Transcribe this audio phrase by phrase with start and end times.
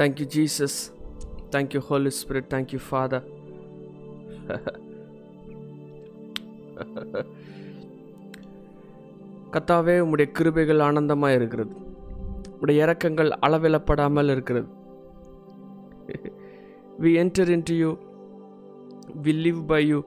[0.00, 0.92] Thank you, Jesus.
[1.50, 2.54] Thank you, Holy Spirit.
[2.54, 3.22] Thank you, Father.
[9.50, 11.76] கத்தாவே உம்முடைய கிருபைகள் ஆனந்தமாக இருக்கிறது.
[12.60, 14.68] உடைய இறக்கங்கள் அளவிடப்படாமல் இருக்கிறது.
[17.00, 17.96] We enter into you
[19.22, 20.02] we live by you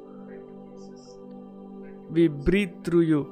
[2.14, 3.26] we breathe through you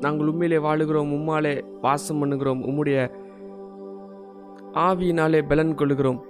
[0.00, 1.18] நாங்கள் உண்மையிலே வாழுகிறோம்.
[1.18, 2.64] உம்மாலே வாசம் பண்ணுகிறோம்.
[2.64, 3.17] உம்முடைய
[4.86, 6.20] ஆவியினாலே பலன் கொள்கிறோம்.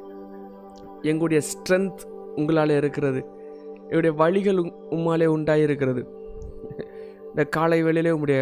[1.11, 2.03] எங்களுடைய ஸ்ட்ரென்த்
[2.37, 3.21] உங்களாலே இருக்கிறது.
[3.83, 4.61] எங்களுடைய வழிகள்
[4.97, 6.03] உம்மாலே உண்டாயிருக்கிறது.
[7.29, 8.41] இந்த காலை வேளையிலே உங்களுடைய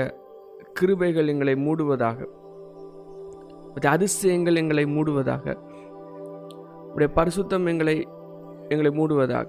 [0.80, 2.28] கிருபைகள் எங்களை மூடுவதாக
[3.94, 5.54] அதிசயங்கள் எங்களை மூடுவதாக
[6.94, 7.96] உடைய பரிசுத்தம் எங்களை
[8.68, 9.48] எங்களை மூடுவதாக.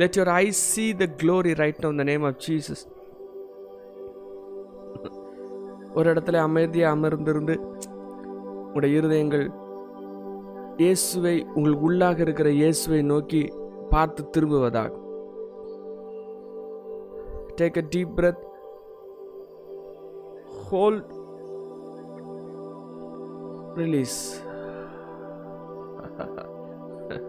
[0.00, 2.82] Let your eye see the glory right now the name of Jesus
[5.94, 7.56] ஒரு இடத்துல அமைதியாக அமர்ந்திருந்து
[8.54, 9.50] உங்களுடைய இருதயங்கள்
[10.76, 13.52] இயேசுவை உங்கள் உள்ளாக இருக்கிற இயேசுவை நோக்கி
[13.90, 14.92] பார்த்து திரும்புவதாக.
[17.56, 18.48] Take a deep breath.
[20.70, 21.04] Hold.
[23.74, 24.44] Release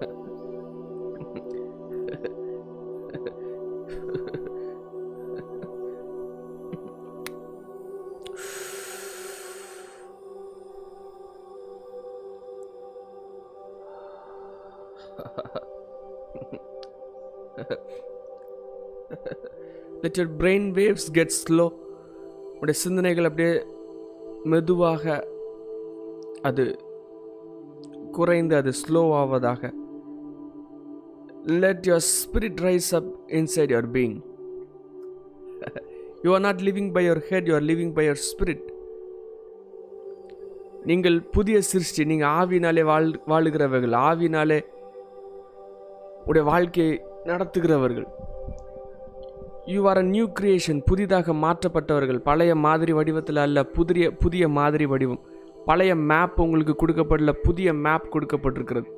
[20.14, 21.66] concentrated brain waves get slow
[22.62, 23.54] உடைய சிந்தனைகள் அப்படியே
[24.52, 25.04] மெதுவாக
[26.42, 26.66] அது
[28.12, 29.62] குறைந்து அது slow ஆவதாக
[31.62, 34.18] let your spirit rise up inside your being
[36.24, 38.66] you are not living by your head you living by your spirit
[40.86, 44.60] நீங்கள் புதிய சிருஷ்டி நீங்கள் ஆவினாலே வாழ் வாழுகிறவர்கள் ஆவினாலே
[46.26, 46.94] உடைய வாழ்க்கையை
[47.26, 48.08] நடத்துகிறவர்கள்
[49.74, 52.20] you are a new creation புதிதாக மாற்றப்பட்டவர்கள்.
[52.30, 55.22] பழைய மாதிரி வடிவத்தில் அல்ல புதிய புதிய மாதிரி வடிவம்.
[55.70, 58.90] பழைய மேப் உங்களுக்கு கொடுக்கப்படல புதிய மேப் கொடுக்கப்பட்டிருக்கிறது.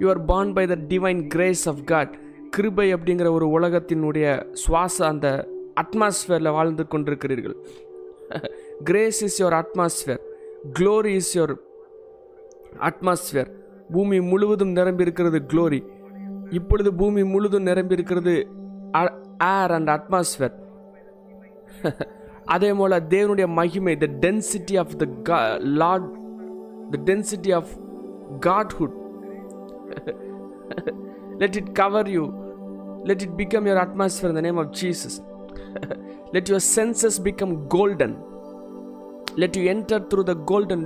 [0.00, 2.12] You are born by the divine grace of God
[2.56, 4.26] கிருபை அப்படிங்கிற ஒரு உலகத்தினுடைய
[4.62, 5.26] சுவாச அந்த
[5.82, 7.56] அட்மாஸ்ஃபியரில் வாழ்ந்து கொண்டிருக்கிறீர்கள்.
[8.88, 10.22] Grace is your atmosphere
[10.78, 11.54] glory is your
[12.88, 13.50] atmosphere
[13.94, 15.80] பூமி முழுவதும் நிரம்பி இருக்கிறது க்ளோரி
[16.58, 18.34] இப்பொழுது பூமி முழுதும் நிரம்பி இருக்கிறது
[19.56, 20.56] ஏர் அண்ட் அட்மாஸ்பியர்
[22.54, 25.06] அதே போல தேவனுடைய மகிமை the density of the
[25.82, 26.08] lord
[26.94, 27.72] the density of
[28.48, 28.96] godhood
[31.42, 32.24] let it cover you
[33.08, 35.14] let it become your atmosphere in the name of jesus
[36.34, 38.12] let your senses become golden
[39.42, 40.82] let you enter through the golden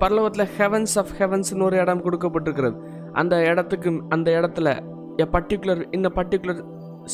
[0.00, 2.76] பரலோகத்தில் heavens of ஹெவன்ஸ்னு ஒரு இடம் கொடுக்கப்பட்டிருக்கிறது.
[3.20, 4.68] அந்த இடத்துக்கு அந்த இடத்துல
[5.24, 6.60] a particular இந்த particular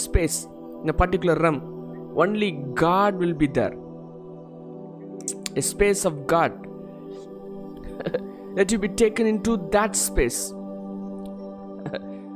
[0.04, 0.38] space
[0.84, 1.60] in particular realm
[2.22, 2.50] only
[2.84, 3.74] God will be there
[5.60, 6.56] a space of God
[8.58, 10.40] let you be taken in to that space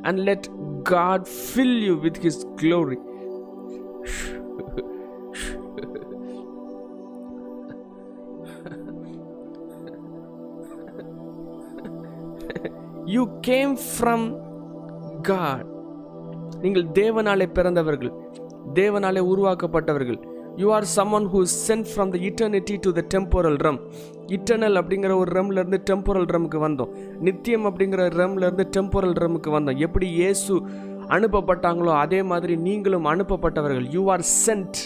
[0.02, 0.48] and let
[0.94, 2.98] God fill you with his glory
[13.14, 14.24] you came from
[15.28, 15.66] God
[16.62, 18.10] நீங்கள் தேவனாலே பிறந்தவர்கள்
[18.78, 20.18] தேவனாலே உருவாக்கப்பட்டவர்கள்.
[20.62, 23.78] You are someone who sent from the eternity to the temporal realm
[24.36, 26.90] eternal அப்படிங்கிற ஒரு ரம்லேருந்து temporal ரம்க்கு வந்தோம்.
[27.28, 29.78] நித்தியம் அப்படிங்கிற ரம்லேருந்து temporal ரம்க்கு வந்தோம்.
[29.88, 30.54] எப்படி இயேசு
[31.16, 33.88] அனுப்பப்பட்டாங்களோ அதே மாதிரி நீங்களும் அனுப்பப்பட்டவர்கள்.
[33.96, 34.78] You are sent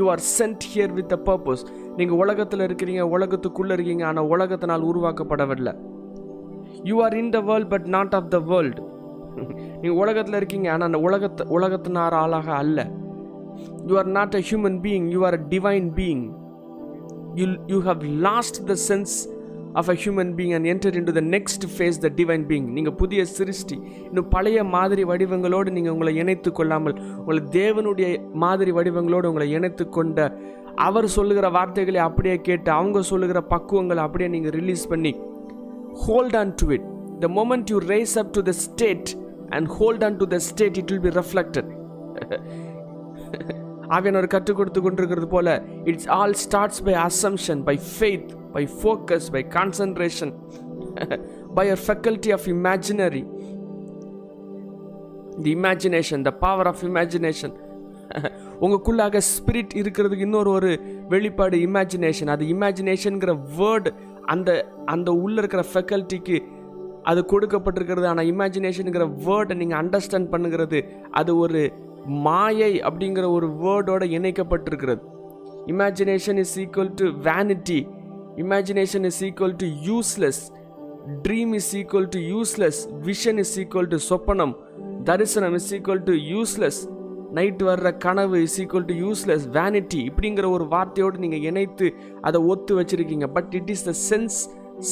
[0.00, 1.64] you are sent here with a purpose
[2.00, 5.74] நீங்கள் உலகத்தில் இருக்கிறீங்க உலகத்துக்குள்ளே இருக்கீங்க ஆனால் உலகத்தினால் உருவாக்கப்படவில்லை.
[6.84, 8.82] You are in the world but not of the world
[9.74, 12.78] நீங்கள் உலகத்தில் இருக்கீங்க ஆனால் அந்த உலகத்து உலகத்தினார் ஆளாக அல்ல.
[13.88, 16.24] You are not a human being you are a divine being
[17.34, 19.14] you you have lost the sense
[19.74, 22.96] of a human being and enter in to the next phase the divine being நீங்கள்
[22.96, 23.76] புதிய சிருஷ்டி
[24.06, 30.18] இன்னும் பழைய மாதிரி வடிவங்களோடு நீங்கள் உங்களை இணைத்து கொள்ளாமல் உங்களை தேவனுடைய மாதிரி வடிவங்களோடு உங்களை இணைத்து கொண்ட
[30.80, 35.12] அவர் சொல்லுகிற வார்த்தைகளை அப்படியே கேட்டு அவங்க சொல்லுகிற பக்குவங்களை அப்படியே நீங்கள் ரிலீஸ் பண்ணி
[36.00, 36.82] hold on to it.
[37.20, 39.16] The moment you raise up to the state
[39.52, 41.66] and hold on to the state it will be reflected.
[44.18, 45.48] ஒரு கற்றுக் கொடுத்து கொண்டிருக்கிறது போல
[45.90, 50.32] it's all starts by assumption by faith by focus by concentration
[51.56, 53.22] by your faculty of imaginary
[55.46, 57.56] the imagination the power of imagination
[58.62, 60.70] உங்களுக்குள்ளாக spirit இருக்கிறதுக்கு இன்னொரு ஒரு
[61.08, 63.90] வெளிப்பாடு imagination அது இமேஜினேஷனுங்கிற வேர்டு
[64.34, 64.50] அந்த
[64.94, 66.38] அந்த உள்ளே இருக்கிற ஃபெக்கல்ட்டிக்கு
[67.10, 68.06] அது கொடுக்கப்பட்டிருக்கிறது.
[68.12, 70.80] ஆனால் இமேஜினேஷனுங்கிற வேர்டை நீங்கள் அண்டர்ஸ்டாண்ட் பண்ணுகிறது
[71.20, 71.62] அது ஒரு
[72.26, 75.02] மாயை அப்படிங்கிற ஒரு வேர்டோட இணைக்கப்பட்டிருக்கிறது.
[75.72, 77.80] Imagination is equal to vanity
[78.44, 80.42] imagination is equal to useless
[81.26, 84.54] dream is equal to useless vision is equal to சொப்பனம்.
[85.10, 86.80] தரிசனம் is equal to useless
[87.38, 91.88] night வர்ற கனவு is equal to useless vanity இப்படிங்கிற ஒரு வார்த்தையோடு நீங்கள் இணைத்து
[92.28, 93.26] அதை ஒத்து வச்சுருக்கீங்க.
[93.36, 94.38] But it is the sense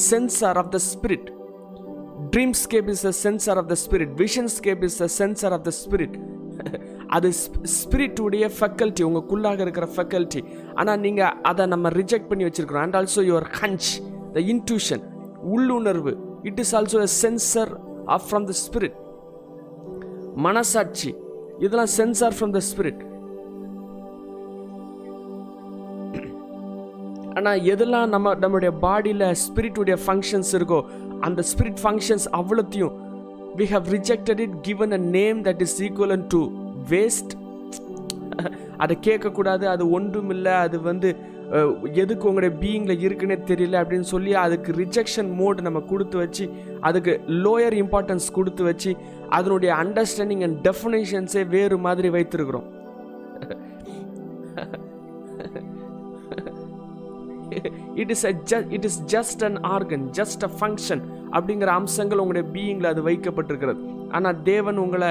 [0.09, 1.27] sensor of the spirit
[2.35, 6.17] dreamscape is the sensor of the spirit visionscape is the sensor of the spirit
[7.17, 7.29] அது
[7.79, 10.41] ஸ்பிரிட்டுடைய ஃபெக்கல்ட்டி உங்களுக்குள்ளாக இருக்கிற ஃபெக்கல்ட்டி
[10.79, 12.85] ஆனால் நீங்கள் அதை நம்ம ரிஜெக்ட் பண்ணி வச்சுருக்கிறோம்.
[12.87, 13.89] And also your hunch
[14.35, 15.03] the intuition
[15.53, 16.13] உள்ளுணர்வு.
[16.49, 17.71] It is also a sensor
[18.15, 18.97] of from the spirit
[20.47, 21.11] மனசாட்சி
[21.59, 23.01] இதெல்லாம் சென்சார் ஃப்ரம் த ஸ்பிரிட்
[27.37, 30.79] ஆனால் எதெல்லாம் நம்ம நம்மளுடைய பாடியில் ஸ்பிரிட்டுடைய ஃபங்க்ஷன்ஸ் இருக்கோ
[31.21, 32.95] அந்த ஸ்பிரிட் ஃபங்க்ஷன்ஸ் அவ்வளோத்தையும்
[33.55, 36.41] we have rejected it given a name that is equivalent to
[36.89, 37.33] waste
[38.77, 41.09] அதை கேட்கக்கூடாது அது ஒன்றும் இல்லை அது வந்து
[42.01, 46.45] எதுக்கு உங்களுடைய பீயிங்கில் இருக்குன்னே தெரியல அப்படின்னு சொல்லி அதுக்கு ரிஜெக்ஷன் மோட் நம்ம கொடுத்து வச்சு
[46.87, 47.13] அதுக்கு
[47.45, 48.91] லோயர் இம்பார்ட்டன்ஸ் கொடுத்து வச்சு
[49.37, 52.67] அதனுடைய அண்டர்ஸ்டாண்டிங் அண்ட் டெஃபினேஷன்ஸே வேறு மாதிரி வைத்திருக்கிறோம்.
[58.01, 58.25] It is
[58.77, 61.03] it is just an organ just a function
[61.35, 63.81] அப்படிங்கிற அம்சங்கள் உங்களுடைய பீயிங்கில் அது வைக்கப்பட்டிருக்கிறது.
[64.17, 65.09] ஆனால் தேவன் உங்களை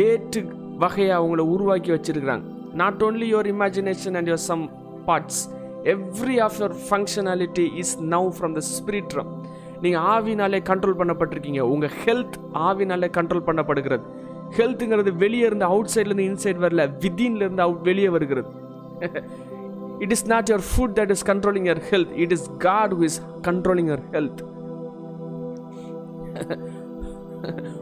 [0.00, 0.40] வேற்று
[0.84, 2.44] வகையாக உங்களை உருவாக்கி வச்சிருக்கிறாங்க.
[2.80, 4.64] Not only your imagination and your some
[5.08, 5.42] parts
[5.94, 9.16] every of your functionality is now from the spirit
[9.84, 11.62] நீங்கள் ஆவினாலே கண்ட்ரோல் பண்ணப்பட்டிருக்கீங்க.
[11.72, 12.36] உங்கள் ஹெல்த்
[12.68, 14.04] ஆவினாலே கண்ட்ரோல் பண்ணப்படுகிறது.
[14.58, 18.48] ஹெல்த்துங்கிறது வெளியே இருந்து அவுட் சைட்லேருந்து இன்சைட் வரல வித்தின்லேருந்து அவுட் வெளியே வருகிறது.
[20.04, 23.20] It is not your food that is controlling your health it is God who is
[23.48, 24.42] controlling your health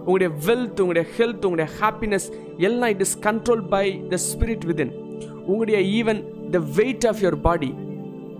[0.05, 2.27] உங்களுடைய வெல்த் உங்களுடைய ஹெல்த் உங்களுடைய ஹாப்பினஸ்
[2.69, 4.93] எல்லாம் it is control by the spirit within
[5.51, 6.21] உங்களுடைய even
[6.53, 7.71] the weight of your body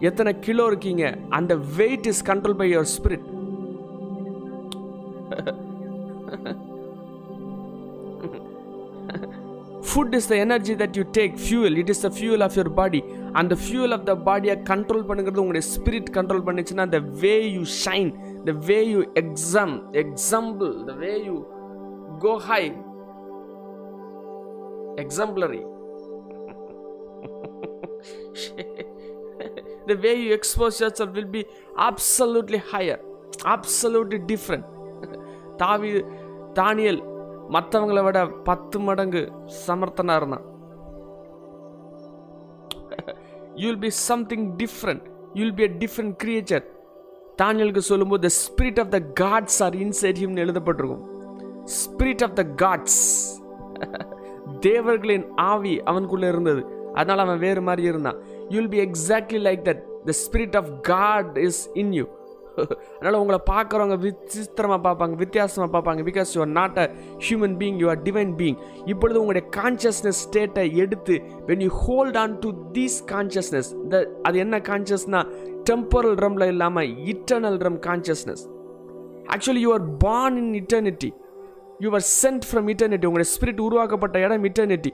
[0.01, 1.05] எத்தனை kilo இருக்கீங்க?
[1.31, 3.27] அந்த weight is control by your spirit
[9.89, 13.01] food is the energy that you take fuel it is the fuel of your body
[13.33, 18.11] அந்த fuel of the பாடியை control பண்ணுங்கிறது உங்களுடைய spirit control பண்ணுச்சுன்னா the way you shine
[18.45, 19.75] the way you exam
[20.05, 21.37] example the way you
[22.19, 22.63] go high
[24.97, 25.63] exemplary
[29.89, 31.47] the way you expose yourself will be
[31.77, 33.01] absolutely higher
[33.45, 34.65] absolutely different.
[35.57, 35.91] தாவி
[36.55, 37.01] Daniel
[37.49, 39.33] மற்றவங்களை விட பத்து மடங்கு
[39.67, 40.45] சமர்த்தனா இருந்தான்.
[43.55, 45.05] You'll be something different
[45.35, 46.65] you'll be a different creature
[47.43, 51.05] தானியலுக்கு சொல்லும்போது the spirit of the gods are inside ஹிம்னு எழுதப்பட்டிருக்கும்.
[51.79, 53.03] ஸ்பிரிட் ஆஃப் த காட்ஸ்
[54.61, 56.63] தேவர்களின் ஆவி அவனுக்குள்ள இருந்தது.
[56.99, 58.19] அதனால் அவன் வேறு மாதிரி இருந்தான்.
[58.55, 62.07] You'll be exactly like that the spirit of God is in you
[62.63, 66.01] அதனால் உங்களை பார்க்குறவங்க விசித்திரமாக பார்ப்பாங்க வித்தியாசமாக பார்ப்பாங்க.
[66.09, 66.85] Because you are not a
[67.27, 68.59] human being you are divine being
[68.93, 71.15] இப்பொழுது உங்களுடைய கான்சியஸ்னஸ் ஸ்டேட்டை எடுத்து
[71.51, 75.23] when you hold on to these consciousness the அது என்ன கான்சியஸ்னா
[75.71, 78.45] டெம்பரல் ரம்ல இல்லாமல் eternal realm consciousness
[79.37, 81.11] actually you are born in eternity
[81.85, 84.93] you are sent from eternity உங்களுடைய ஸ்பிரிட் உருவாக்கப்பட்ட இடம் இட்டர்னிட்டி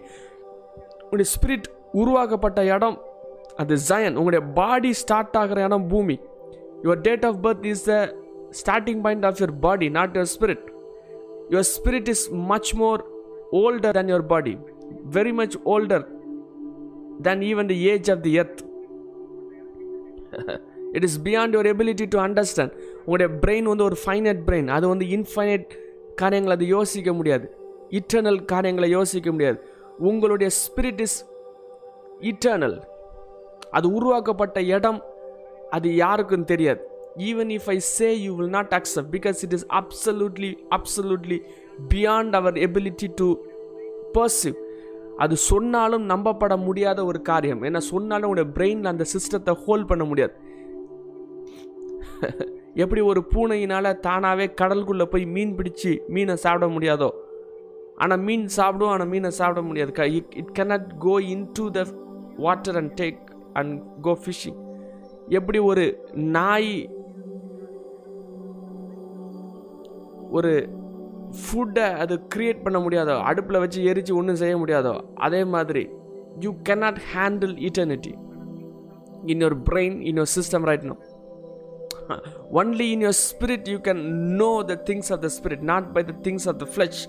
[1.02, 2.98] உங்களுடைய ஸ்பிரிட் உருவாக்கப்பட்ட இடம்
[3.56, 6.20] அது ஜயன் உங்களுடைய பாடி ஸ்டார்ட் ஆகிற இடம் பூமி.
[6.82, 8.14] Your date of birth is the
[8.62, 10.66] starting point of your body not your spirit
[11.50, 13.04] your spirit is much more
[13.52, 14.58] older than your body
[15.10, 16.06] very much older
[17.22, 18.62] than even the age of the earth
[20.92, 22.72] it is beyond your ability to understand
[23.04, 25.70] உங்களுடைய brain வந்து ஒரு finite brain அது வந்து infinite
[26.14, 27.56] காரியங்களை அது யோசிக்க முடியாது.
[27.90, 29.58] Eternal காரியங்களை யோசிக்க முடியாது.
[29.98, 31.18] உங்களுடைய ஸ்பிரிட் இஸ்
[32.20, 32.82] இட்டர்னல்
[33.70, 35.04] அது உருவாக்கப்பட்ட இடம்
[35.70, 36.86] அது யாருக்கும் தெரியாது.
[37.18, 41.42] Even if I say you will not accept because it is absolutely absolutely
[41.88, 43.34] beyond our ability to
[44.14, 44.54] perceive
[45.16, 47.62] அது சொன்னாலும் நம்பப்பட முடியாத ஒரு காரியம்.
[47.62, 50.32] ஏன்னா சொன்னாலும் உடைய பிரெயினில் அந்த சிஸ்டத்தை ஹோல்ட் பண்ண முடியாது.
[52.74, 57.10] எப்படி ஒரு பூனையினால் தானாகவே கடலுக்குள்ளே போய் மீன் பிடிச்சி மீனை சாப்பிட முடியாதோ?
[57.96, 60.12] ஆனால் மீன் சாப்பிடும் ஆனால் மீனை சாப்பிட முடியாது.
[60.12, 61.84] It cannot go in to the
[62.38, 63.20] water and take
[63.52, 64.58] and go fishing
[65.30, 65.84] எப்படி ஒரு
[66.34, 66.72] நாய்
[70.30, 70.52] ஒரு
[71.38, 75.84] ஃபுட்டை அது க்ரியேட் பண்ண முடியாதோ அடுப்பில் வச்சு எரித்து ஒன்றும் செய்ய முடியாதோ அதே மாதிரி
[76.40, 78.12] you cannot handle eternity
[79.32, 80.96] in your brain in your system right now
[82.52, 84.02] only in your spirit you can
[84.42, 87.02] know the things of the spirit not by the things of the flesh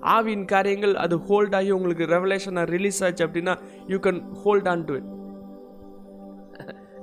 [0.00, 4.94] ஆவியின் காரியங்கள் அது hold ஆகி உங்களுக்கு ரெவலேஷனாக release ஆச்சு அப்படின்னா you can hold on to
[4.94, 5.08] it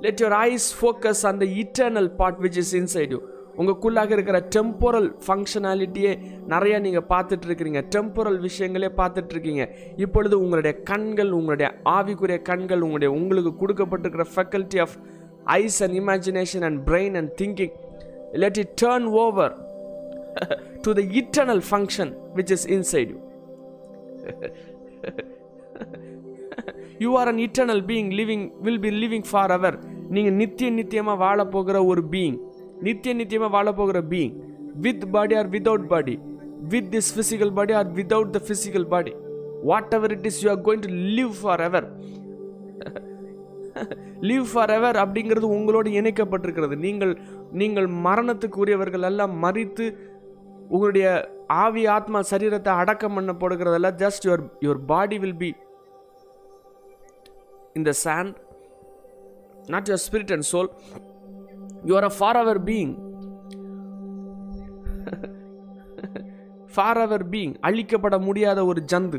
[0.00, 3.20] let your eyes focus on the eternal part which is inside you
[3.56, 7.82] உங்களுக்குள்ளாக இருக்கிற temporal ஃபங்க்ஷனாலிட்டியே நிறைய நீங்கள் பார்த்துட்டு இருக்கிறீங்க.
[7.88, 14.96] டெம்போரல் விஷயங்களே பார்த்துட்ருக்கீங்க இப்பொழுது உங்களுடைய கண்கள் உங்களுடைய ஆவிக்குரிய கண்கள் உங்களுடைய உங்களுக்கு கொடுக்கப்பட்டிருக்கிற faculty of
[15.44, 17.74] eyes and imagination and brain and thinking
[18.32, 19.54] let it turn over
[20.86, 23.18] to the eternal function which is inside you
[27.04, 29.76] you are an eternal being living will be living forever
[30.08, 32.38] நீங்கள் நித்திய நித்தியமாக வாழ போகிற ஒரு being
[32.80, 34.34] நித்திய நித்தியமாக வாழ போகிற being
[34.86, 36.14] with body or without body
[36.68, 39.12] with this physical body or without the physical body
[39.94, 41.88] whatever it is you are going to live forever
[44.20, 46.76] live forever அப்படிங்கிறது உங்களோடு இணைக்கப்பட்டிருக்கிறது.
[46.76, 47.18] நீங்கள்
[47.52, 49.86] நீங்கள் மரணத்துக்கு உரியவர்கள் எல்லாம் மறித்து
[50.74, 51.06] உங்களுடைய
[51.64, 55.50] ஆவி ஆத்மா சரீரத்தை அடக்கம் பண்ண போடுகிறதெல்லாம் just your your body will be
[57.78, 58.34] in the sand
[59.74, 60.70] not your spirit and soul
[61.90, 62.94] your a forever being
[67.02, 69.18] forever being அழிக்கப்பட முடியாத ஒரு ஜந்து.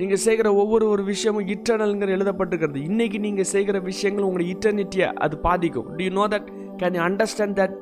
[0.00, 2.80] நீங்கள் செய்கிற ஒவ்வொரு ஒரு விஷயமும் இட்டர்னல்ங்கிற எழுதப்பட்டிருக்கிறது.
[2.90, 5.88] இன்னைக்கு நீங்கள் செய்கிற விஷயங்கள் உங்களுடைய இட்டர்னிட்டியை அது பாதிக்கும்.
[5.96, 6.48] Do you know that
[6.82, 7.74] can you understand that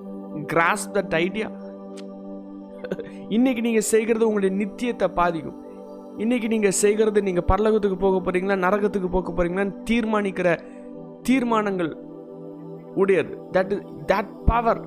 [0.53, 1.49] grasp that idea
[3.29, 5.59] இன்னைக்கு நீங்கள் செய்கிறது உங்களுடைய நித்தியத்தை பாதிக்கும்.
[6.19, 10.59] இன்னைக்கு நீங்கள் செய்கிறது நீங்கள் பரலகத்துக்கு போக போறீங்களா நரகத்துக்கு போக போறீங்களான்னு தீர்மானிக்கிற
[11.23, 11.97] தீர்மானங்கள்
[12.95, 13.39] உடையது.
[13.53, 14.81] That that power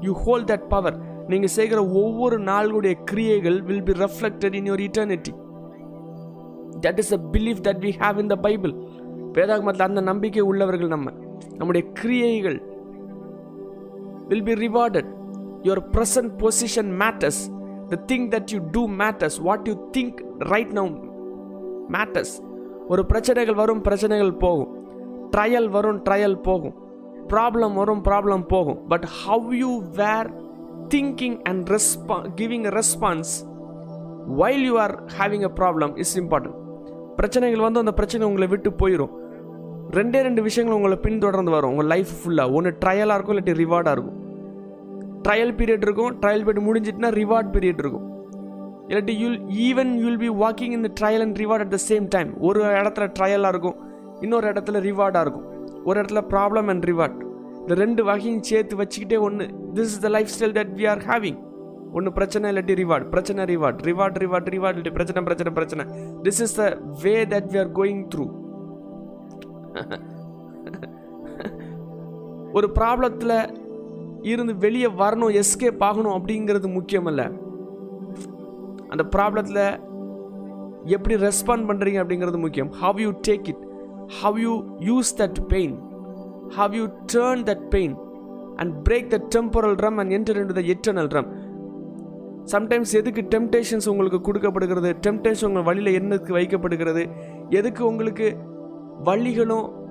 [0.00, 0.96] you hold that power
[1.28, 5.32] நீங்கள் செய்கிற ஒவ்வொரு நாளுடைய கிரியைகள் will be reflected in your eternity
[6.80, 8.74] that is a belief that we have in the Bible
[9.32, 11.10] வேதாகமத்தில் அந்த நம்பிக்கை உள்ளவர்கள் நம்ம.
[11.58, 12.62] நம்முடைய கிரியைகள்
[14.28, 15.21] will be rewarded
[15.66, 17.40] your present position matters
[17.92, 20.20] the thing that you do matters what you think
[20.52, 20.92] right now
[21.96, 22.34] matters
[22.88, 24.70] ஒரு பிரச்சனைகள் வரும் பிரச்சனைகள் போகும்.
[25.36, 26.74] ட்ரையல் வரும் ட்ரையல் போகும்.
[27.28, 28.78] ப்ராப்ளம் வரும் ப்ராப்ளம் போகும்.
[28.88, 30.30] But how you were
[30.94, 33.32] thinking and respon giving response
[34.40, 36.58] while you are having a problem is important
[37.16, 39.12] பிரச்சனைகள் வந்து அந்த பிரச்சனை உங்களை விட்டு போயிடும்
[39.98, 41.70] ரெண்டே ரெண்டு விஷயங்கள் உங்களை பின்தொடர்ந்து வரும்.
[41.70, 44.18] உங்கள் லைஃப் ஃபுல்லாக ஒன்று ட்ரையலாக இருக்கும் இல்லாட்டி ரிவார்டாக இருக்கும்
[45.26, 46.12] ட்ரையல் பீரியட் இருக்கும்.
[46.22, 48.06] ட்ரையல் பீரியட் முடிஞ்சிட்டுனா ரிவார்ட் பீரியட் இருக்கும்.
[48.88, 49.38] இல்லாட்டி you'll
[49.68, 53.06] even you'll be walking in the trial and reward at the same time ஒரு இடத்துல
[53.18, 53.78] ட்ரையலாக இருக்கும்.
[54.24, 55.46] இன்னொரு இடத்துல ரிவார்டாக இருக்கும்.
[55.88, 57.18] ஒரு இடத்துல ப்ராப்ளம் அண்ட் ரிவார்ட்
[57.62, 59.44] இந்த ரெண்டு வகையும் சேர்த்து வச்சுக்கிட்டே ஒன்று
[59.78, 61.40] this is the lifestyle that we are having
[61.96, 65.84] ஒன்று பிரச்சனை இல்லாட்டி ரிவார்டு பிரச்சனை ரிவார்ட் ரிவார்ட் ரிவார்ட் ரிவார்ட் இல்லாட்டி பிரச்சனை பிரச்சனை பிரச்சனை.
[66.26, 66.64] This is the
[67.02, 68.26] way that we are going through
[72.58, 73.36] ஒரு ப்ராப்ளத்தில்
[74.22, 77.22] இருந்து வெளியே வரணும் எஸ்கேப் ஆகணும் அப்படிங்கிறது முக்கியமல்ல.
[78.88, 79.90] அந்த ப்ராப்ளத்தில்
[80.84, 82.70] எப்படி ரெஸ்பாண்ட் பண்ணுறீங்க அப்படிங்கிறது முக்கியம்.
[82.70, 83.66] How you take it
[84.20, 85.78] how you use that pain
[86.48, 87.94] how you turn that pain
[88.56, 91.30] and break the temporal realm and enter in the eternal realm
[92.52, 94.96] sometimes எதுக்கு டெம்டேஷன்ஸ் உங்களுக்கு கொடுக்கப்படுகிறது?
[95.06, 97.10] டெம்டேஷன் உங்கள் வழியில் என்னதுக்கு வைக்கப்படுகிறது?
[97.48, 98.36] எதுக்கு உங்களுக்கு
[99.04, 99.81] வழிகளும்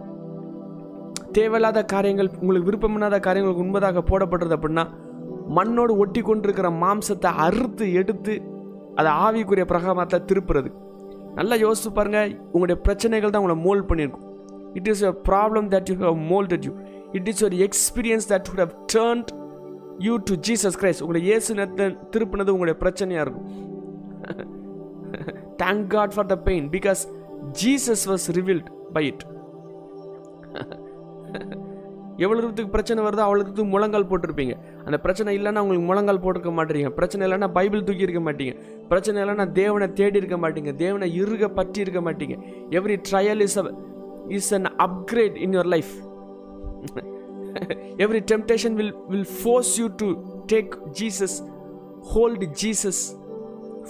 [1.37, 4.85] தேவையில்லாத காரியங்கள் உங்களுக்கு விருப்பமில்லாத காரியங்களுக்கு உண்பதாக போடப்படுறது அப்படின்னா
[5.57, 8.33] மண்ணோடு ஒட்டி கொண்டிருக்கிற மாம்சத்தை அறுத்து எடுத்து
[8.99, 10.69] அதை ஆவிக்குரிய பிரகாமத்தை திருப்புறது.
[11.37, 14.25] நல்லா யோசிச்சு பாருங்கள் உங்களுடைய பிரச்சனைகள் தான் உங்களை mould பண்ணியிருக்கும்.
[14.77, 16.73] It is your problem that you have moulded you
[17.17, 19.31] it is your experience that would have turned
[20.07, 23.49] you to Jesus Christ உங்களை இயேசு நேரத்தை திருப்பினது உங்களுடைய பிரச்சனையாக இருக்கும்.
[25.63, 27.03] Thank God for the pain because
[27.63, 29.25] Jesus was revealed by it
[32.23, 34.55] எவ்வளோ தூரத்துக்கு பிரச்சனை வருதோ அவ்வளோ தூரத்துக்கு முழங்கால் போட்டிருப்பீங்க.
[34.85, 36.89] அந்த பிரச்சனை இல்லைன்னா உங்களுக்கு முழங்கால் போட்டிருக்க மாட்டீங்க.
[36.99, 38.53] பிரச்சனை இல்லைன்னா பைபிள் தூக்கி இருக்க மாட்டீங்க.
[38.91, 40.73] பிரச்சனை இல்லைன்னா தேவனை தேடி இருக்க மாட்டீங்க.
[40.83, 42.37] தேவனை இருக பற்றி இருக்க மாட்டீங்க
[42.79, 43.57] every trial is
[44.39, 45.93] is an upgrade in your life
[48.03, 50.09] every temptation will will force you to
[50.53, 51.37] take Jesus
[52.13, 53.01] hold Jesus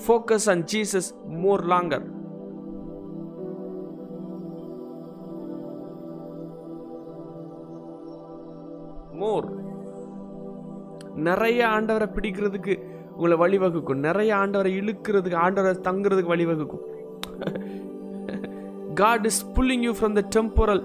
[0.06, 1.10] focus on Jesus
[1.44, 2.06] more longer
[9.22, 9.48] more.
[11.28, 12.74] நிறைய ஆண்டவரை பிடிக்கிறதுக்கு
[13.16, 14.04] உங்களை வழிவகுக்கும்.
[14.08, 16.84] நிறைய ஆண்டவரை இழுக்கிறதுக்கு ஆண்டவரை தங்குறதுக்கு வழிவகுக்கும்.
[19.02, 20.82] God is pulling you from the temporal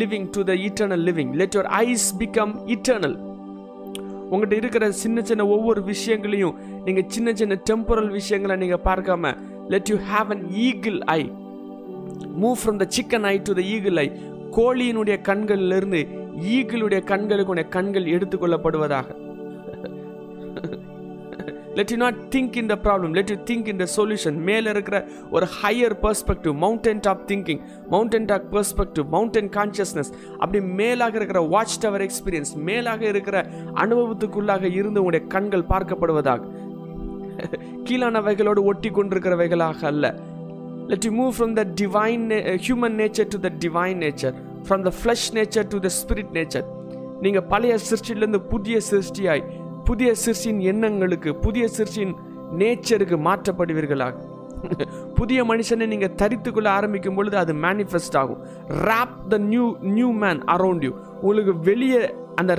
[0.00, 3.16] living to the eternal living let your eyes become eternal
[4.30, 9.30] உங்கள்கிட்ட இருக்கிற சின்ன சின்ன ஒவ்வொரு விஷயங்களையும் நீங்கள் சின்ன சின்ன டெம்பரல் விஷயங்களை நீங்கள் பார்க்காம
[9.74, 11.20] let you have an eagle eye
[12.42, 14.06] move from the chicken eye to the eagle eye
[14.58, 16.02] கோழியினுடைய கண்களிலிருந்து
[16.40, 19.04] ஈக்களுடைய கண்களுக்கு உடைய கண்கள் எடுத்துக்கொள்ளப்படுவதாக
[21.74, 25.08] let you not think in the problem let you think in the solution மேலே இருக்கிற
[25.30, 31.78] ஒரு higher perspective mountain top thinking mountain top perspective mountain consciousness அப்படி மேலாக இருக்கிற வாட்ச்
[31.78, 36.40] டவர் எக்ஸ்பீரியன்ஸ் மேலாக இருக்கிற அனுபவத்துக்குள்ளாக இருந்து உங்களுடைய கண்கள் பார்க்கப்படுவதாக.
[37.84, 40.14] கீழானவைகளோடு ஒட்டி கொண்டிருக்கிறவைகளாக அல்ல.
[40.86, 42.26] Let you move from the divine
[42.66, 46.66] human nature to the divine nature from the flesh nature to the spirit nature
[47.24, 49.44] நீங்கள் பழைய சிருஷ்டியிலேருந்து புதிய சிருஷ்டியாய்
[49.88, 52.14] புதிய சிருஷ்டியின் எண்ணங்களுக்கு புதிய சிருஷ்டியின்
[52.60, 54.14] நேச்சருக்கு மாற்றப்படுவீர்களாக.
[55.18, 58.40] புதிய மனுஷனை நீங்கள் தரித்து ஆரம்பிக்கும் பொழுது அது மேனிஃபெஸ்ட் ஆகும்.
[58.88, 62.00] Wrap the new new man around you உங்களுக்கு வெளியே
[62.40, 62.54] அந்த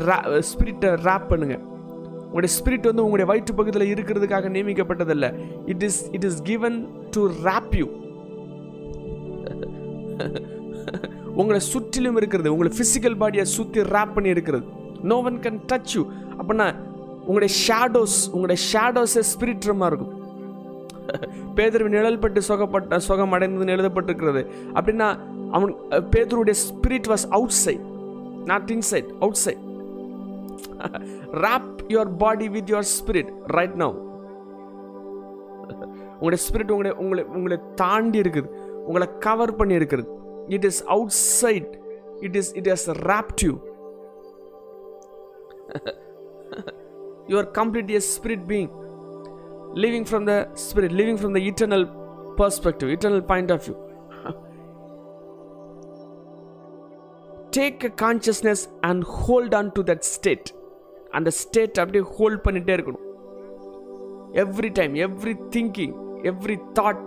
[0.50, 1.58] ஸ்பிரிட்டை ரேப் பண்ணுங்க.
[2.26, 5.30] உங்களுடைய ஸ்பிரிட் வந்து உங்களுடைய வயிற்று பக்கத்தில் இருக்கிறதுக்காக நியமிக்கப்பட்டதில்லை.
[5.74, 6.78] It is it is given
[7.16, 7.88] to wrap you
[11.40, 12.52] உங்களை சுற்றிலும் இருக்கிறது.
[12.54, 14.66] உங்களை ஃபிசிக்கல் பாடியை சுற்றி ரேப் பண்ணி இருக்கிறது.
[15.10, 16.04] No one can touch you
[16.40, 16.68] அப்படின்னா
[17.28, 20.14] உங்களுடைய ஷேடோஸ் உங்களுடைய ஷேடோஸே ஸ்பிரிட்ரமாக இருக்கும்.
[21.58, 24.42] பேதர்வின் நிழல் பட்டு சுகப்பட்ட சுகம் அடைந்ததுன்னு எழுதப்பட்டிருக்கிறது.
[24.78, 25.08] அப்படின்னா
[25.56, 25.72] அவன்
[26.14, 27.26] பேதருடைய spirit was
[27.64, 27.86] outside
[28.52, 29.10] not inside
[29.46, 29.64] outside
[31.46, 33.92] wrap your body with your spirit right now.
[36.20, 38.50] உங்களுடைய ஸ்பிரிட் உங்களுடைய உங்களை உங்களை தாண்டி இருக்குது.
[38.88, 40.10] உங்களை கவர் பண்ணி இருக்கிறது.
[40.57, 40.81] it is
[41.41, 41.73] outside
[42.27, 43.53] it is it has wrapped you
[47.29, 48.71] you are complete a spirit being
[49.85, 50.35] living from the
[50.67, 51.87] spirit living from the eternal
[52.41, 53.77] perspective eternal point of view
[57.59, 60.49] take a consciousness and hold on to that state
[61.13, 63.03] அந்த state அப்படியே hold பண்ணிட்டே இருக்கணும்
[64.45, 65.95] every time every thinking
[66.31, 67.07] every thought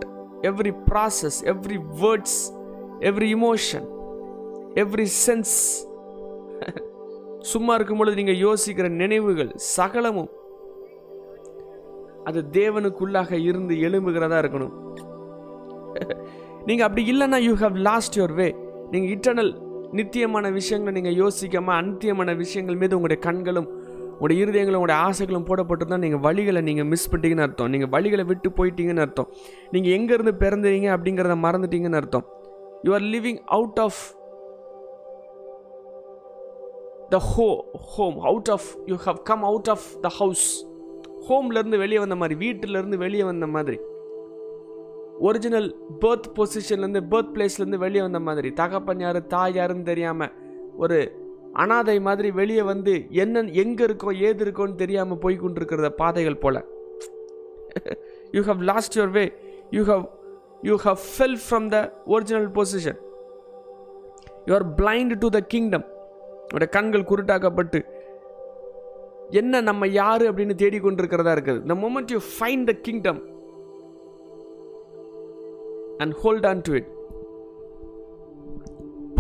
[0.50, 2.40] every process every words
[3.09, 3.87] Every emotion
[4.83, 5.57] every sense
[7.53, 10.31] சும்மா இருக்கும் பொழுது நீங்கள் யோசிக்கிற நினைவுகள் சகலமும்
[12.29, 14.75] அது தேவனுக்குள்ளாக இருந்து எழும்புகிறதா இருக்கணும்.
[16.69, 18.49] நீங்கள் அப்படி இல்லைன்னா you have lost your way
[18.93, 19.53] நீங்கள் இட்டர்னல்
[19.99, 23.69] நித்தியமான விஷயங்களை நீங்கள் யோசிக்காம அந்தியமான விஷயங்கள் மீது உங்களுடைய கண்களும்
[24.13, 27.71] உங்களுடைய இருதயங்களும் உங்களுடைய ஆசைகளும் போடப்பட்டிருந்தால் நீங்கள் வழிகளை நீங்கள் மிஸ் பண்ணிட்டீங்கன்னு அர்த்தம்.
[27.75, 29.29] நீங்கள் வழிகளை விட்டு போயிட்டீங்கன்னு அர்த்தம்.
[29.75, 32.27] நீங்கள் எங்கேருந்து பிறந்தீங்க அப்படிங்கிறத மறந்துட்டீங்கன்னு அர்த்தம்.
[32.87, 34.01] You are living out of
[37.15, 37.49] the ho
[37.95, 40.47] home out of you have come out of the house
[41.29, 43.79] ஹோம்லேருந்து வெளியே வந்த மாதிரி வீட்டிலேருந்து வெளியே வந்த மாதிரி.
[45.29, 45.69] ஒரிஜினல்
[46.03, 48.49] பேர்த் பொசிஷன்லேருந்து பேர்த் பிளேஸ்லேருந்து வெளியே வந்த மாதிரி.
[48.61, 50.33] தகப்பன் யார் தாய் யாருன்னு தெரியாமல்
[50.77, 50.99] ஒரு
[51.63, 56.61] அனாதை மாதிரி வெளியே வந்து என்ன எங்கே இருக்கோ ஏது இருக்கோன்னு தெரியாமல் போய் கொண்டிருக்கிறத பாதைகள் போல்.
[58.37, 59.25] You have lost your way
[59.71, 60.05] you have
[60.69, 61.79] you have fell from the
[62.15, 63.01] original position
[64.49, 65.87] you are blind to the kingdom
[66.55, 67.81] உடைய கண்கள் குருட்டாக்கப்பட்டு
[69.41, 71.61] என்ன நம்ம யாரு அப்படின்னு தேடிக்கொண்டிருக்கிறதா இருக்குது.
[71.71, 73.21] The moment you find the kingdom
[76.03, 76.91] and hold on to it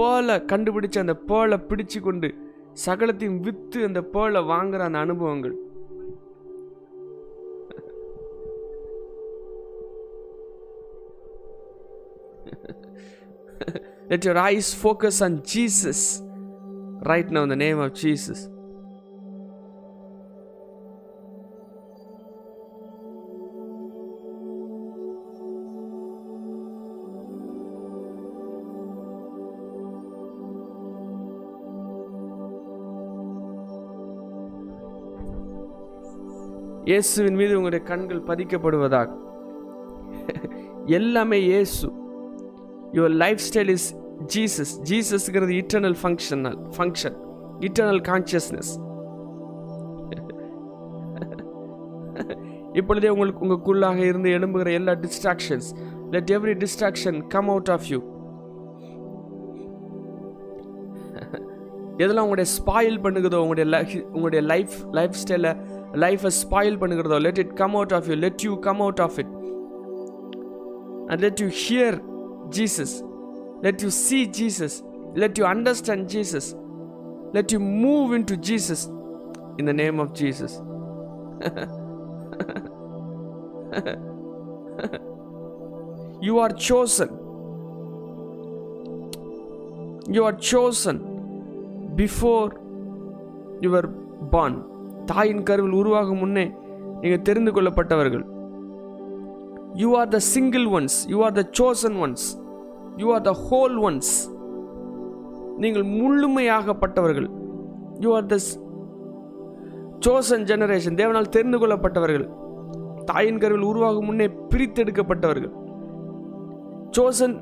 [0.00, 2.28] பேர்லை கண்டுபிடிச்சு அந்த பேர்லை பிடிச்சு கொண்டு
[2.87, 5.55] சகலத்தையும் விற்று அந்த பேர்லை வாங்குற அந்த அனுபவங்கள்.
[14.11, 16.01] Let your eyes focus on Jesus
[17.03, 18.48] right now in the name of Jesus.
[36.85, 39.11] இயேசுவின் மீது உங்களுடைய கண்கள் பதிக்கப்படுவதாக
[40.87, 41.87] எல்லாமே Yesu
[42.92, 43.14] your
[43.48, 43.88] lifestyle is
[44.35, 47.16] Jesus ஜீசஸ்ங்கிறது eternal functional function
[47.61, 48.72] eternal consciousness
[52.81, 55.68] இப்பொழுதே உங்களுக்கு உங்களுக்குள்ளாக இருந்து எழும்புகிற எல்லா distractions
[56.11, 57.98] let every distraction come out of you
[62.02, 65.52] எதெல்லாம் உங்களுடைய ஸ்பாயில் பண்ணுகிறதோ உங்களுடைய லைஃப் உங்களுடைய லைஃப் லைஃப் ஸ்டைலை
[65.96, 69.33] லைஃப்பை spoil பண்ணுகிறதோ let it come out of you let you come out of it
[71.11, 71.98] and let you hear
[72.59, 72.95] Jesus
[73.67, 74.77] let you see Jesus
[75.23, 76.49] let you understand Jesus
[77.37, 78.85] let you move into Jesus
[79.61, 80.57] in the name of Jesus
[86.27, 87.09] you are chosen.
[90.15, 90.97] You are chosen
[92.01, 92.47] before
[93.62, 93.88] you were
[94.35, 94.55] born.
[95.11, 96.45] தாயின் கருவில் உருவாகும் முன்னே
[97.03, 98.25] நீங்கள் தெரிந்து கொள்ளப்பட்டவர்கள்.
[99.83, 102.27] You are the single ones you are the chosen ones
[103.03, 104.12] you are the whole ones
[105.62, 107.29] நீங்கள் முழுமையாகப்பட்டவர்கள்.
[108.05, 108.37] You are the
[110.07, 112.27] chosen generation தேவனால் தெரிந்து கொள்ளப்பட்டவர்கள்.
[113.11, 115.55] தாயின் கருவில் உருவாகும் முன்னே பிரித்தெடுக்கப்பட்டவர்கள்.
[116.97, 117.37] Chosen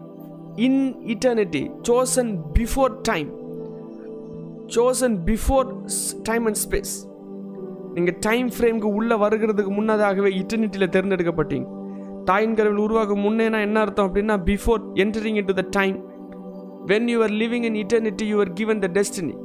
[0.66, 0.82] in
[1.14, 3.30] eternity chosen before time
[4.76, 5.68] chosen before
[6.28, 6.94] time and space
[7.94, 11.68] நீங்கள் time ஃப்ரேம்க்கு உள்ளே வருகிறதுக்கு முன்னதாகவே இட்டர்னிட்டியில் தேர்ந்தெடுக்கப்பட்டீங்க.
[12.24, 15.96] தாயின்கரவில் உருவாகும் முன்னேனா என்ன அர்த்தம் அப்படின்னா before entering into the time
[16.86, 19.36] when you are living in eternity you are given the destiny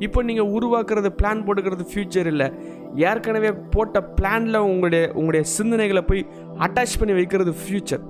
[0.00, 2.46] இப்போ நீங்கள் உருவாக்குறது பிளான் போட்டுக்கிறது ஃப்யூச்சர் இல்லை.
[2.96, 6.22] ஏற்கனவே போட்ட பிளானில் உங்களுடைய உங்களுடைய சிந்தனைகளை போய்
[6.58, 8.04] அட்டாச் பண்ணி வைக்கிறது ஃப்யூச்சர்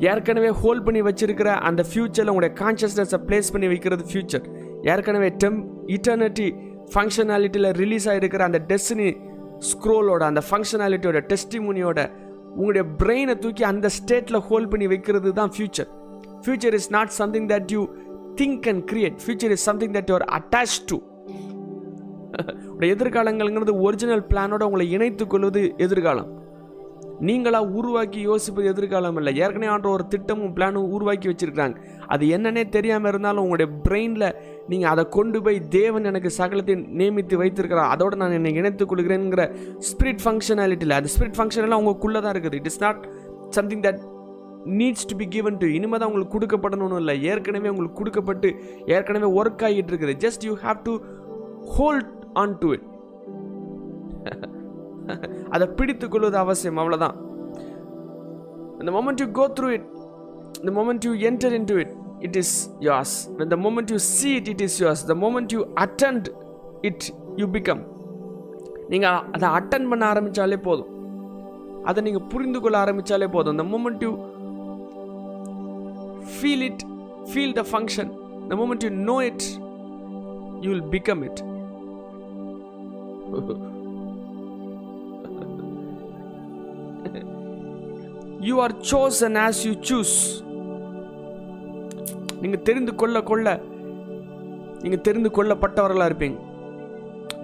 [0.00, 4.44] ஏற்கனவே ஹோல்ட் பண்ணி வச்சுருக்கிற அந்த ஃப்யூச்சரில் உங்களுடைய கான்ஷியஸ்னஸை ப்ளேஸ் பண்ணி வைக்கிறது ஃப்யூச்சர்
[4.84, 6.46] ஏற்கனவே டெம் இட்டர்னிட்டி
[6.94, 9.08] ஃபங்க்ஷனாலிட்டியில் ரிலீஸ் ஆகிருக்கிற அந்த டெஸ்டினி
[9.68, 12.00] ஸ்க்ரோலோட அந்த ஃபங்க்ஷனாலிட்டியோட டெஸ்டிமுனியோட
[12.54, 15.90] உங்களுடைய பிரெயினை தூக்கி அந்த ஸ்டேட்டில் ஹோல்ட் பண்ணி வைக்கிறது தான் future
[16.44, 17.82] future is not something that you
[18.40, 20.98] think and create future is something that you're attach to
[22.74, 26.28] உடைய எதிர்காலங்கள்ங்கிறது ஒரிஜினல் பிளானோட உங்களை இணைத்துக் கொள்வது எதிர்காலம்.
[27.28, 29.32] நீங்களா உருவாக்கி யோசிப்பது எதிர்காலம் இல்லை.
[29.36, 34.28] ஏற்கனவே ஆன்ற ஒரு திட்டமும் பிளானும் உருவாக்கி வச்சிருக்காங்க அது என்னன்னே தெரியாமல் இருந்தாலும் உங்களுடைய பிரெயினில்
[34.70, 37.90] நீங்கள் அதை கொண்டு போய் தேவன் எனக்கு சகலத்தை நியமித்து வைத்திருக்கிறார்.
[37.94, 39.44] அதோட நான் என்னை இணைத்துக் கொள்கிறேங்கிற
[39.88, 42.58] ஸ்பிரிட் ஃபங்க்ஷனாலிட்டியில் அது ஸ்பிரிட் ஃபங்க்ஷனெல்லாம் உங்களுக்குள்ளே தான் இருக்குது.
[42.60, 43.02] It is not
[43.58, 44.00] something that
[44.80, 47.16] needs to be given to இனிமேல் தான் உங்களுக்கு கொடுக்கப்படணும்னு இல்லை.
[47.32, 48.48] ஏற்கனவே உங்களுக்கு கொடுக்கப்பட்டு
[48.96, 50.14] ஏற்கனவே ஒர்க் ஆகிட்டு இருக்குது.
[50.24, 50.94] Just you have to
[51.76, 52.86] hold on to it
[55.54, 56.78] அதை பிடித்து கொள்வது அவசியம்.
[56.82, 57.16] அவ்வளோதான்
[58.82, 59.88] இந்த moment you go through it
[60.60, 61.94] இந்த moment you enter into it
[62.26, 62.54] it is
[62.88, 63.14] yours
[63.54, 66.28] the moment you see it it is yours the moment you attend
[66.90, 67.06] it
[67.42, 67.82] you become
[68.92, 70.90] நீங்கள் அதை attend பண்ண ஆரம்பித்தாலே போதும்
[71.90, 74.12] அதை நீங்கள் புரிந்து கொள்ள ஆரம்பித்தாலே போதும் the moment you
[76.38, 76.80] feel it
[77.32, 78.06] feel the function
[78.50, 79.42] the moment you know it
[80.62, 81.38] you will become it
[88.40, 90.14] you are chosen as you choose
[92.42, 93.46] நீங்கள் தெரிந்து கொள்ள கொள்ள
[94.82, 96.38] நீங்கள் தெரிந்து கொள்ளப்பட்டவர்களாக இருப்பீங்க.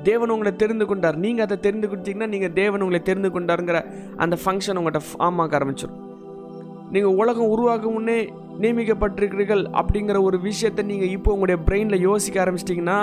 [0.09, 1.17] தேவன் உங்களை தெரிந்து கொண்டார்.
[1.25, 3.79] நீங்கள் அதை தெரிந்து கொடுத்தீங்கன்னா நீங்கள் தேவன் உங்களை தெரிந்து கொண்டாருங்கிற
[4.25, 6.03] அந்த ஃபங்க்ஷன் உங்கள்கிட்ட ஃபார்ம் ஆக ஆரம்பிச்சிடும்
[6.95, 8.19] நீங்கள் உலகம் உருவாக முன்னே
[8.63, 12.99] நியமிக்கப்பட்டிருக்கிறீர்கள் அப்படிங்கிற ஒரு விஷயத்தை நீங்கள் இப்போ உங்களுடைய பிரெயினில் யோசிக்க ஆரம்பிச்சிட்டிங்கன்னா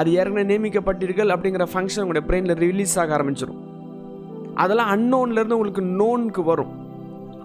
[0.00, 3.60] அது ஏற்கனவே நியமிக்கப்பட்டீர்கள் அப்படிங்கிற ஃபங்க்ஷன் உங்களுடைய பிரெயினில் ரிலீஸ் ஆக ஆரம்பிச்சிடும்
[4.62, 6.72] அதெல்லாம் அன்னோன்லேருந்து உங்களுக்கு நோனுக்கு வரும்.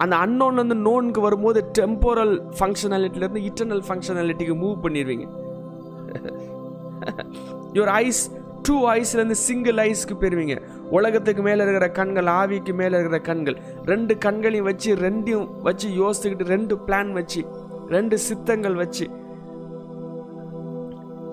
[0.03, 5.27] அந்த அன்னோன் வந்து நோனுக்கு வரும்போது டெம்போரல் ஃபங்க்ஷனாலிட்டிலேருந்து இட்டர்னல் ஃபங்க்ஷனாலிட்டிக்கு மூவ் பண்ணிடுவீங்க
[7.77, 8.21] யுவர் ஐஸ்
[8.67, 10.55] டூ ஐஸ்லேருந்து சிங்கிள் ஐஸ்க்கு போயிருவீங்க.
[10.97, 13.57] உலகத்துக்கு மேலே இருக்கிற கண்கள் ஆவிக்கு மேலே இருக்கிற கண்கள்.
[13.86, 17.41] ரெண்டு கண்களையும் வச்சு ரெண்டையும் வச்சு யோசிச்சுக்கிட்டு ரெண்டு பிளான் வச்சு
[17.95, 19.05] ரெண்டு சித்தங்கள் வச்சு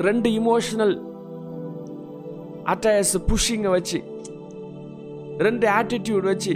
[0.08, 0.94] ரெண்டு இமோஷனல்
[2.72, 3.98] அட்டையஸ் புஷிங்கை வச்சு
[5.46, 6.54] ரெண்டு ஆட்டிடியூட் வச்சு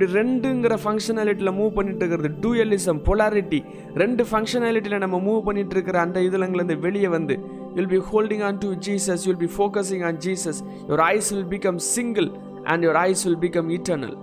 [0.00, 3.58] இப்படி ரெண்டுங்கிற ஃபங்க்ஷனாலிட்டியில் மூவ் பண்ணிட்டு இருக்கிறது டூயலிசம் பொலாரிட்டி
[4.02, 7.34] ரெண்டு ஃபங்க்ஷனாலிட்டியில் நம்ம மூவ் பண்ணிட்டு இருக்கிற அந்த இதுலங்கலேருந்து வெளியே வந்து
[7.76, 11.80] you'll be holding on to Jesus you'll be focusing on Jesus your eyes will become
[11.90, 12.28] single
[12.64, 14.16] and your eyes will become eternal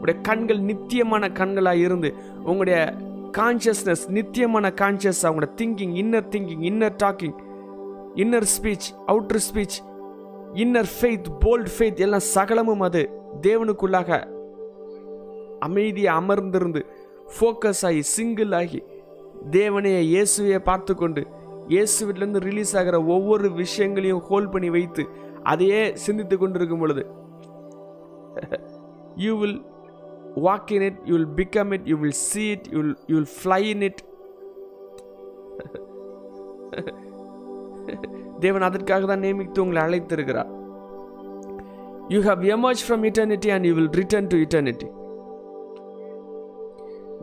[0.00, 2.12] உடைய கண்கள் நித்தியமான கண்களாக இருந்து
[2.50, 2.80] உங்களுடைய
[3.40, 7.38] கான்ஷியஸ்னஸ் நித்தியமான கான்ஷியஸ் அவங்களோட thinking inner thinking inner talking
[8.24, 9.80] inner speech outer speech
[10.66, 13.04] inner faith bold faith எல்லாம் சகலமும் அது.
[13.46, 14.18] தேவனுக்குள்ளாக
[15.60, 16.80] அமைதியை அமர்ந்திருந்து
[17.34, 18.80] ஃபோக்கஸ் ஆகி சிங்கிள் ஆகி
[19.50, 21.22] தேவனைய இயேசுவையை பார்த்து கொண்டு
[21.68, 25.02] இயேசுவிலேருந்து ரிலீஸ் ஆகிற ஒவ்வொரு விஷயங்களையும் ஹோல்ட் பண்ணி வைத்து
[25.42, 27.04] அதையே சிந்தித்து கொண்டிருக்கும் பொழுது
[29.16, 29.60] you will
[30.46, 33.60] walk in it you will become it you will see it you you will fly
[33.74, 34.02] in it
[38.40, 40.50] தேவன் அதற்காக தான் நியமித்து உங்களை அழைத்திருக்கிறார்.
[42.12, 44.88] You have emerge from eternity and you will return to eternity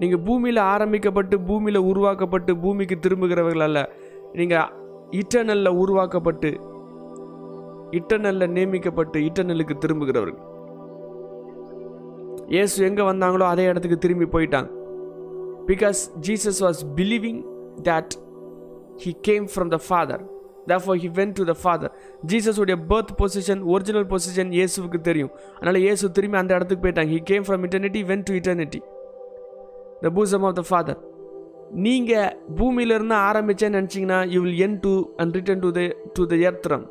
[0.02, 3.80] நீங்கள் பூமியில் ஆரம்பிக்கப்பட்டு பூமியில் உருவாக்கப்பட்டு பூமிக்கு திரும்புகிறவர்கள் அல்ல.
[4.40, 4.70] நீங்கள்
[5.22, 6.50] இட்டர்னலில் உருவாக்கப்பட்டு
[8.00, 10.46] இட்டர்னலில் நியமிக்கப்பட்டு இட்டர்னலுக்கு திரும்புகிறவர்கள்.
[12.56, 14.70] இயேசு எங்கே வந்தாங்களோ அதே இடத்துக்கு திரும்பி போயிட்டாங்க.
[15.70, 17.42] Because Jesus was believing
[17.90, 18.14] that
[19.04, 20.24] he came from the Father
[20.72, 21.92] therefore he went to the Father
[22.32, 25.32] ஜீசஸுடைய birth position original position இயேசுவுக்கு தெரியும்.
[25.58, 27.12] அதனால் இயேசு திரும்பி அந்த இடத்துக்கு போயிட்டாங்க.
[27.16, 28.82] He came from eternity went to eternity
[30.04, 31.00] the bosom of the Father
[31.88, 35.82] நீங்கள் பூமியிலிருந்து ஆரம்பிச்சேன்னு நினச்சிங்கன்னா you will end to and return to the
[36.18, 36.86] to the earth realm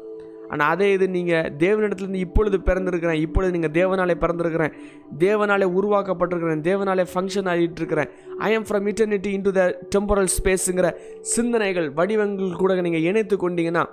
[0.48, 4.74] ஆனால் அதே இது நீங்கள் தேவனிடத்துலேருந்து இப்பொழுது பிறந்திருக்கிறேன் இப்பொழுது நீங்கள் தேவனாலே பிறந்திருக்கிறேன்
[5.18, 9.64] தேவனாலே உருவாக்கப்பட்டிருக்கிறேன் தேவனாலே ஃபங்க்ஷன் ஆகிட்டு இருக்கிறேன் I am from eternity into the
[9.96, 10.90] temporal ஸ்பேஸுங்கிற
[11.34, 13.84] சிந்தனைகள் வடிவங்கள் கூட நீங்கள் இணைத்து கொண்டீங்கன்னா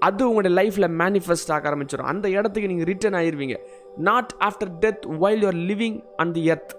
[0.00, 3.56] அது உங்களுடைய லைஃப்பில் மேனிஃபெஸ்ட் ஆக ஆரம்பிச்சிடும் அந்த இடத்துக்கு நீங்கள் ரிட்டர்ன் ஆயிடுவீங்க
[4.02, 6.72] not after death while you're living on the earth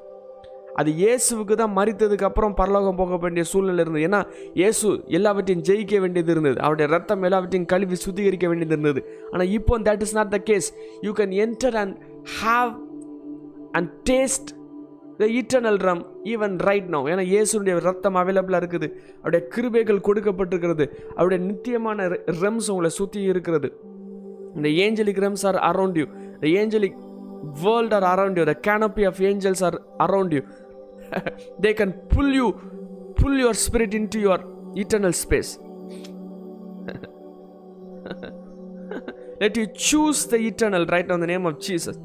[0.82, 4.06] அது இயேசுவுக்கு தான் மறித்ததுக்கு அப்புறம் பரலோகம் போக வேண்டிய சூழ்நிலை இருந்தது.
[4.08, 4.20] ஏன்னா
[4.62, 6.58] இயேசு எல்லாவற்றையும் ஜெயிக்க வேண்டியது இருந்தது.
[6.66, 9.02] அவருடைய ரத்தம் எல்லாவற்றையும் கழுவி சுத்திகரிக்க வேண்டியது இருந்தது.
[9.32, 10.70] ஆனால் இப்போ that is not the case
[11.08, 11.96] you can enter and
[12.42, 12.74] have
[13.80, 14.52] and taste
[15.22, 18.88] the eternal realm even right now ஏன்னா இயேசுடைய ரத்தம் அவைலபிளாக இருக்குது.
[19.22, 20.88] அவருடைய கிருபைகள் கொடுக்கப்பட்டிருக்கிறது.
[21.18, 22.08] அவருடைய நித்தியமான
[22.44, 23.70] ரெம்ஸ் உங்களை சுற்றி இருக்கிறது.
[24.58, 26.08] இந்த angelic realms are around you
[26.44, 27.00] the angelic
[27.64, 30.42] world are around you the canopy of angels are around you
[31.62, 32.48] they can pull you
[33.22, 35.52] pull your spirit into your eternal space
[39.42, 42.00] let you choose the eternal right on the name of Jesus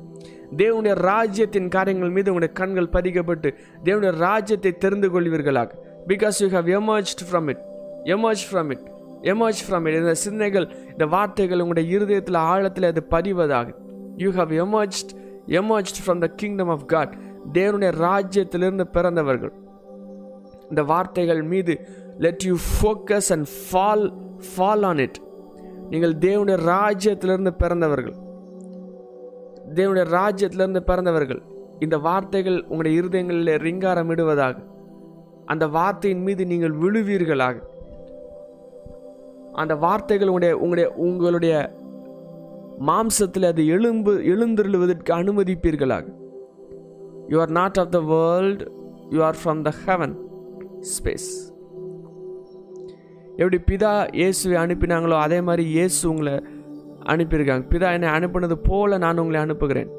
[0.56, 3.48] தேவனுடைய ராஜ்யத்தின் காரியங்கள் மீது உங்களுடைய கண்கள் பதிக்கப்பட்டு
[3.84, 5.70] தேவனுடைய ராஜ்யத்தை தெரிந்து கொள்வீர்களாக
[6.06, 7.62] because you have emerged from it
[8.04, 8.86] emerge from it
[9.22, 13.68] emerge from it இந்த சிந்தனைகள் இந்த வார்த்தைகள் உங்களுடைய இருதயத்தில் ஆழத்தில் அது பதிவதாக.
[14.16, 15.10] You have emerged
[15.48, 17.12] emerged from the kingdom of God
[17.52, 19.52] தேவனுடைய ராஜ்யத்திலிருந்து பிறந்தவர்கள்.
[20.68, 21.80] இந்த வார்த்தைகள் மீது
[22.18, 24.12] let you focus and fall
[24.56, 25.20] fall on it
[25.90, 28.14] நீங்கள் தேவனுடைய ராஜ்யத்திலிருந்து பிறந்தவர்கள்.
[29.74, 31.42] தேவனுடைய ராஜ்யத்திலிருந்து பிறந்தவர்கள்.
[31.78, 34.56] இந்த வார்த்தைகள் உங்களுடைய இருதயங்களில் ரிங்காரம் இடுவதாக.
[35.46, 37.56] அந்த வார்த்தையின் மீது நீங்கள் விழுவீர்களாக.
[39.52, 41.74] அந்த வார்த்தைகள் உங்களுடைய உங்களுடைய உங்களுடைய
[42.86, 46.18] மாம்சத்தில் அது எழும்பு எழுந்திருளுவதற்கு அனுமதிப்பீர்களாக.
[47.32, 48.60] You are not of the world,
[49.14, 50.14] you are from the heaven
[50.94, 51.28] space
[53.42, 56.34] எப்படி பிதா இயேசுவை அனுப்பினாங்களோ அதே மாதிரி இயேசு உங்களை
[57.12, 57.64] அனுப்பியிருக்காங்க.
[57.72, 59.90] பிதா என்னை அனுப்பினது போல நான் உங்களை அனுப்புகிறேன்.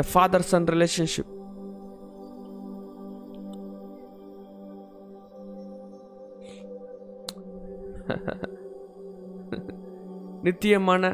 [0.00, 1.32] எ father son ரிலேஷன்ஷிப்
[10.46, 11.04] நித்தியமான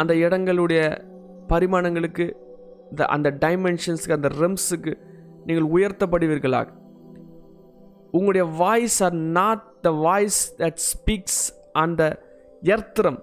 [0.00, 0.80] அந்த இடங்களுடைய
[1.52, 2.26] பரிமாணங்களுக்கு
[2.90, 4.92] இந்த அந்த டைமென்ஷன்ஸுக்கு அந்த ரெம்ஸுக்கு
[5.46, 6.68] நீங்கள் உயர்த்தப்படுவீர்களாக.
[8.10, 11.42] உங்களுடைய voice are not the voice that speaks
[11.84, 12.02] அந்த
[12.74, 13.18] எர்த்திரம்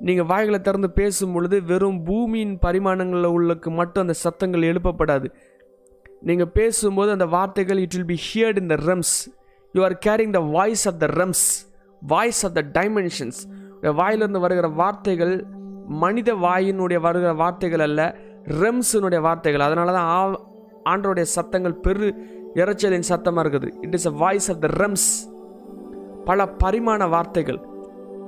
[0.00, 5.28] நீங்கள் வாய்களை திறந்து பேசும் பொழுது வெறும் பூமியின் பரிமாணங்களில் உள்ளக்கு மட்டும் அந்த சத்தங்கள் எழுப்பப்படாது.
[6.28, 9.16] நீங்கள் பேசும்போது அந்த வார்த்தைகள் it will be heard in the realms
[9.76, 11.46] you are carrying the voice of the realms
[12.02, 13.40] voice of the dimensions
[14.00, 15.34] வாயிலிருந்து வருகிற வார்த்தைகள்
[16.04, 18.00] மனித வாயினுடைய வருகிற வார்த்தைகள் அல்ல
[18.62, 19.64] ரெம்ஸினுடைய வார்த்தைகள்.
[19.66, 20.20] அதனால தான் ஆ
[20.92, 22.06] ஆண்டருடைய சத்தங்கள் பெரு
[22.60, 23.68] இறைச்சலின் சத்தமாக இருக்குது.
[23.84, 25.08] It is a voice of the realms
[26.28, 27.60] பல பரிமாண வார்த்தைகள்.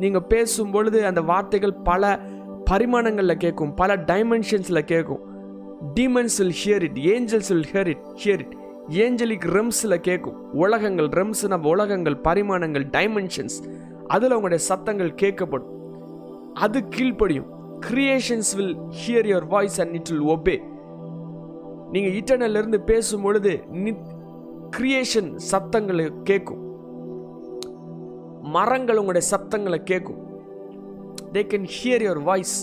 [0.02, 2.02] நீங்கள் பேசும் பொழுது அந்த வார்த்தைகள் பல
[2.70, 5.22] பரிமாணங்களில் கேட்கும் பல டைமென்ஷன்ஸில் கேட்கும்
[5.98, 8.54] demons will hear it angels will hear it hear it
[8.88, 13.56] angelic ரெம்ஸில் கேட்கும் உலகங்கள் ரெம்ஸ் நம்ம உலகங்கள் பரிமாணங்கள் டைமென்ஷன்ஸ்
[14.06, 15.72] அதில் உங்களுடைய சத்தங்கள் கேட்கப்படும்.
[16.54, 17.48] அது கீழ்ப்படியும்.
[17.86, 20.62] Creations will hear your voice and it will obey
[21.92, 23.64] நீங்கள் இட்டர்னல்லிருந்து பேசும் பொழுது
[24.76, 26.62] கிரியேஷன் சத்தங்களை கேட்கும்
[28.42, 30.20] மரங்கள் உங்களுடைய சத்தங்களை கேட்கும்
[31.32, 32.56] they can hear your voice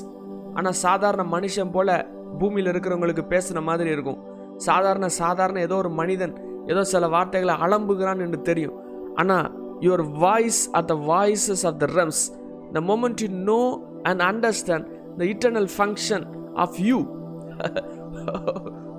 [0.54, 2.08] ஆனால் சாதாரண மனுஷன் போல
[2.40, 4.33] பூமியில் இருக்கிறவங்களுக்கு பேசுன மாதிரி இருக்கும்.
[4.58, 6.34] சாதாரண சாதாரண ஏதோ ஒரு மனிதன்
[6.68, 8.76] ஏதோ சில வார்த்தைகளை அலம்புகிறான் என்று தெரியும்.
[9.16, 9.48] ஆனால்
[9.82, 12.32] your voice are the voices of the realms
[12.74, 13.62] the moment you know
[14.04, 14.86] and understand
[15.18, 17.00] the eternal function of you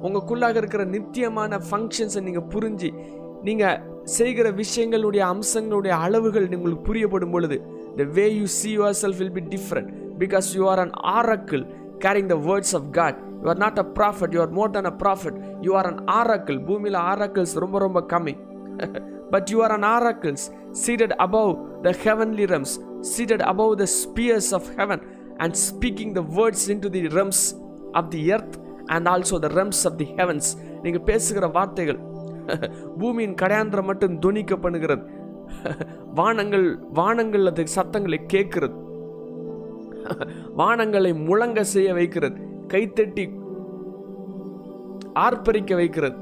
[0.02, 2.90] உங்களுக்குள்ளாக இருக்கிற நித்தியமான ஃபங்க்ஷன்ஸை நீங்கள் புரிஞ்சு
[3.42, 7.56] நீங்கள் செய்கிற விஷயங்களுடைய அம்சங்களுடைய அளவுகள் உங்களுக்கு புரியப்படும் பொழுது
[7.96, 11.64] the way you see yourself will be different because you are an oracle
[11.98, 14.94] carrying the words of God you are not a prophet you are more than a
[15.02, 18.34] prophet you are an oracle பூமியில் oracles ரொம்ப ரொம்ப கம்மி.
[19.30, 20.44] But you are an oracles
[20.86, 21.52] seated above
[21.82, 22.74] the heavenly realms
[23.16, 25.02] seated above the spheres of heaven
[25.36, 27.44] and speaking the words into the realms
[27.92, 30.50] of the earth and also the realms of the heavens
[30.82, 32.00] நீங்கள் பேசுகிற வார்த்தைகள்
[32.98, 35.04] பூமியின் கடையாந்திரம் மட்டும் துணிக்க பண்ணுகிறது
[36.14, 38.76] வானங்கள் வானங்கள் அது சத்தங்களை கேட்கிறது.
[40.58, 42.43] வானங்களை முழங்க செய்ய வைக்கிறது.
[42.72, 43.24] கைத்தட்டி
[45.26, 46.16] ஆர்ப்பரிக்க வைக்கிறது.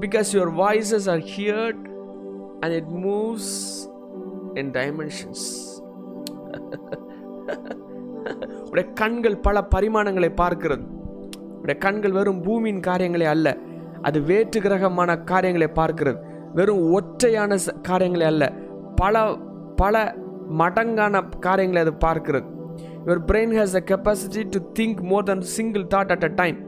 [0.00, 1.84] Because your voices are heard
[2.60, 3.52] and it moves
[4.54, 5.46] in dimensions
[8.70, 10.84] உடைய கண்கள் பல பரிமாணங்களை பார்க்கிறது.
[11.60, 13.48] உடைய கண்கள் வெறும் பூமியின் காரியங்களே அல்ல
[14.02, 16.18] அது வேற்று கிரகமான காரியங்களை பார்க்கிறது.
[16.54, 18.52] வெறும் ஒற்றையான காரியங்களே அல்ல
[18.96, 19.24] பல
[19.76, 20.14] பல
[20.58, 22.48] மடங்கான காரியங்களை அது பார்க்கிறது.
[23.06, 26.58] Your brain has the capacity to think more than single thought at a time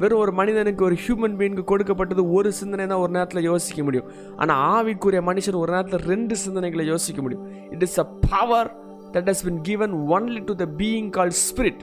[0.00, 4.08] வெறும் ஒரு மனிதனுக்கு ஒரு ஹியூமன் பீயிங்க்கு கொடுக்கப்பட்டது ஒரு சிந்தனை தான் ஒரு நேரத்தில் யோசிக்க முடியும்.
[4.40, 7.46] ஆனால் ஆவிக்குரிய மனுஷன் ஒரு நேரத்தில் ரெண்டு சிந்தனைகளை யோசிக்க முடியும்.
[7.74, 8.70] It is a power
[9.14, 11.82] that has been given only to the being call spirit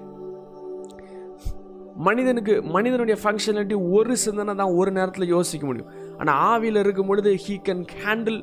[2.08, 5.90] மனிதனுக்கு மனிதனுடைய ஃபங்க்ஷனாலிட்டி ஒரு சிந்தனை தான் ஒரு நேரத்தில் யோசிக்க முடியும்.
[6.20, 8.40] ஆனால் ஆவியில் இருக்கும் பொழுது he can handle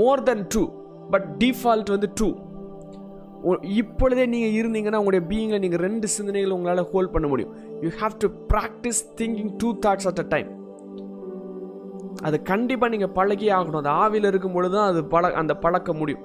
[0.00, 0.64] more than two
[1.14, 2.28] but default வந்து டூ
[3.80, 7.52] இப்பொழுதே நீங்கள் இருந்தீங்கன்னா உங்களுடைய பீயிங்கில் நீங்கள் ரெண்டு சிந்தனைகளை உங்களால் ஹோல்ட் பண்ண முடியும்.
[7.84, 10.50] You have to practice thinking two thoughts at a time
[12.28, 13.80] அது கண்டிப்பாக நீங்கள் பழகி ஆகணும்.
[13.82, 16.24] அது ஆவியில் இருக்கும் பொழுது தான் அது பழ அந்த பழக்க முடியும்.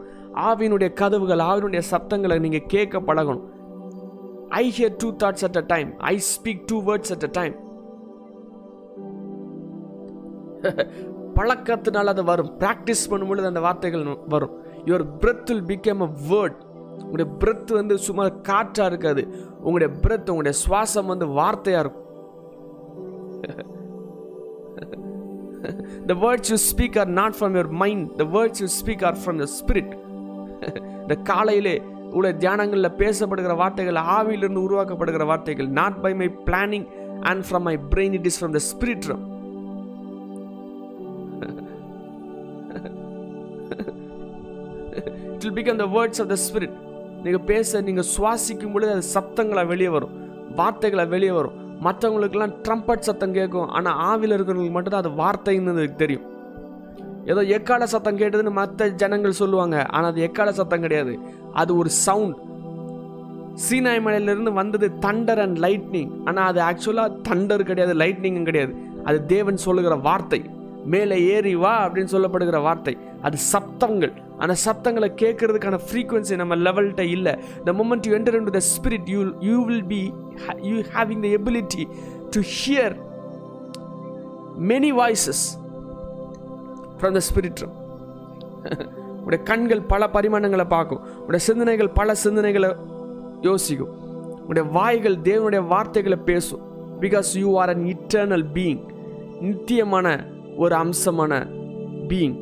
[0.49, 3.45] ஆவியினுடைய கதவுகள் ஆவியினுடைய சப்தங்களை நீங்கள் கேட்க பழகணும்.
[4.61, 7.55] I hear two thoughts at a time I speak two words at a time
[11.37, 12.51] பழக்கத்தினால் அது வரும்.
[12.61, 14.53] ப்ராக்டிஸ் பண்ணும்பொழுது அந்த வார்த்தைகள் வரும்.
[14.89, 16.59] Your breath will became a word
[17.03, 19.23] உங்களுடைய பிரெத் வந்து சும்மா காற்றா இருக்காது.
[19.65, 22.01] உங்களுடைய பிரெத் உங்களுடைய சுவாசம் வந்து வார்த்தையா இருக்கும்.
[26.09, 29.39] The words you speak are not from your mind the words you speak are from
[29.41, 29.93] your spirit
[31.03, 31.75] இந்த காலையிலே
[32.17, 36.85] உள்ள தியானங்களில் பேசப்படுகிற வார்த்தைகள் ஆவியிலிருந்து உருவாக்கப்படுகிற வார்த்தைகள் not by my planning
[37.31, 39.07] and from my brain it is from the spirit
[45.33, 46.77] it will become the words of the spirit
[47.25, 50.15] நீங்கள் பேச நீங்கள் சுவாசிக்கும் பொழுது அது சத்தங்களாக வெளியே வரும்.
[50.59, 51.55] வார்த்தைகளை வெளியே வரும்.
[51.85, 53.69] மற்றவங்களுக்கெல்லாம் ட்ரம்பட் சத்தம் கேட்கும்.
[53.77, 56.25] ஆனால் ஆவியில் இருக்கிறவங்களுக்கு மட்டும்தான் அது வார்த்தைன்னு தெரியும்.
[57.31, 59.77] ஏதோ எக்கால சத்தம் கேட்டதுன்னு மற்ற ஜனங்கள் சொல்லுவாங்க.
[59.95, 61.13] ஆனால் அது எக்கால சத்தம் கிடையாது.
[61.61, 62.35] அது ஒரு சவுண்ட்
[63.65, 68.73] சீனாய் மலையிலிருந்து வந்தது தண்டர் அண்ட் லைட்னிங் ஆனால் அது ஆக்சுவலாக தண்டர் கிடையாது லைட்னிங்கும் கிடையாது.
[69.09, 70.41] அது தேவன் சொல்லுகிற வார்த்தை.
[70.93, 72.95] மேலே ஏறி வா அப்படின்னு சொல்லப்படுகிற வார்த்தை.
[73.27, 74.15] அது சப்தங்கள்.
[74.43, 77.33] அந்த சப்தங்களை கேட்கறதுக்கான ஃப்ரீக்வன்சி நம்ம லெவல்கிட்ட இல்லை.
[77.67, 79.19] The moment you enter into the spirit you
[79.49, 80.01] you will be
[80.69, 81.83] you having the ability
[82.35, 82.95] to hear
[84.71, 85.43] many voices
[86.99, 87.63] from the spirit
[89.25, 91.01] உடைய கண்கள் பல பரிமாணங்களை பார்க்கும்.
[91.25, 92.69] உடைய சிந்தனைகள் பல சிந்தனைகளை
[93.41, 93.93] யோசிக்கும்.
[94.49, 96.63] உடைய வாய்கள் தேவனுடைய வார்த்தைகளை பேசும்.
[97.03, 98.81] Because you are an eternal being
[99.41, 100.07] நித்தியமான
[100.57, 101.33] ஒரு அம்சமான
[102.09, 102.35] பீயிங்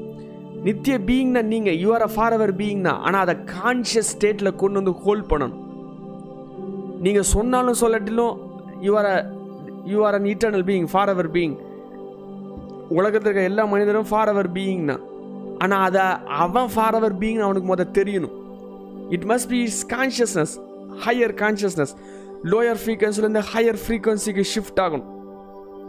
[0.66, 4.94] நித்திய பீயிங்னா நீங்கள் you are a forever being தான் ஆனால் அதை கான்ஷியஸ் ஸ்டேட்டில் கொண்டு வந்து
[5.06, 5.60] ஹோல்ட் பண்ணணும்.
[7.06, 8.36] நீங்கள் சொன்னாலும் சொல்லட்டிலும்
[8.86, 9.10] you are
[9.92, 11.56] you are an eternal being forever being
[12.98, 15.04] உலகத்தில் இருக்க எல்லா மனிதரும் ஃபார் அவர் பீயிங் தான்
[15.64, 16.06] ஆனால் அதை
[16.44, 18.36] அவன் ஃபார் அவர் பீயிங் அவனுக்கு முதல் தெரியணும்.
[19.16, 20.54] It must be is consciousness
[21.06, 21.94] higher consciousness
[22.52, 25.10] lower ஃப்ரீக்வன்சிலேருந்து higher ஃப்ரீக்வன்சிக்கு ஷிஃப்ட் ஆகணும்.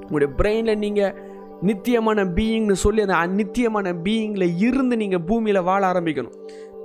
[0.04, 1.14] உங்களுடைய பிரெயினில் நீங்கள்
[1.62, 6.36] நித்தியமான பீயிங்னு சொல்லி அந்த நித்தியமான பீயிங்கில் இருந்து நீங்கள் பூமியில் வாழ ஆரம்பிக்கணும்.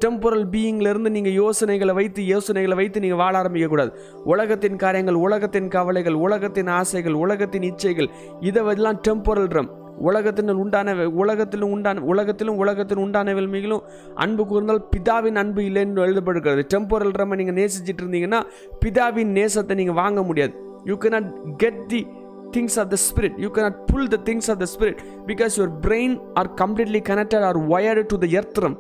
[0.06, 3.90] டெம்பரல் பீயிங்லேருந்து நீங்கள் யோசனைகளை வைத்து யோசனைகளை வைத்து நீங்கள் வாழ ஆரம்பிக்கக்கூடாது.
[4.24, 12.02] உலகத்தின் காரியங்கள் உலகத்தின் கவலைகள் உலகத்தின் ஆசைகள் உலகத்தின் இச்சைகள் இதெல்லாம் டெம்பரல் ரம் உலகத்தின் உண்டான உலகத்திலும் உண்டான
[12.02, 13.82] உலகத்திலும் உலகத்தின் உண்டான மிகவும்
[14.16, 16.64] அன்பு கூர்ந்தால் பிதாவின் அன்பு இல்லைன்னு எழுதப்படுகிறது.
[16.74, 18.42] டெம்பரல் ரம்மை நீங்கள் நேசிச்சிட்டு இருந்தீங்கன்னா
[18.86, 20.54] பிதாவின் நேசத்தை நீங்கள் வாங்க முடியாது.
[20.86, 22.08] You can not get the
[22.52, 26.16] things of the spirit you cannot pull the things of the spirit because your brain
[26.42, 28.76] are completely connected are wired to the earth realm.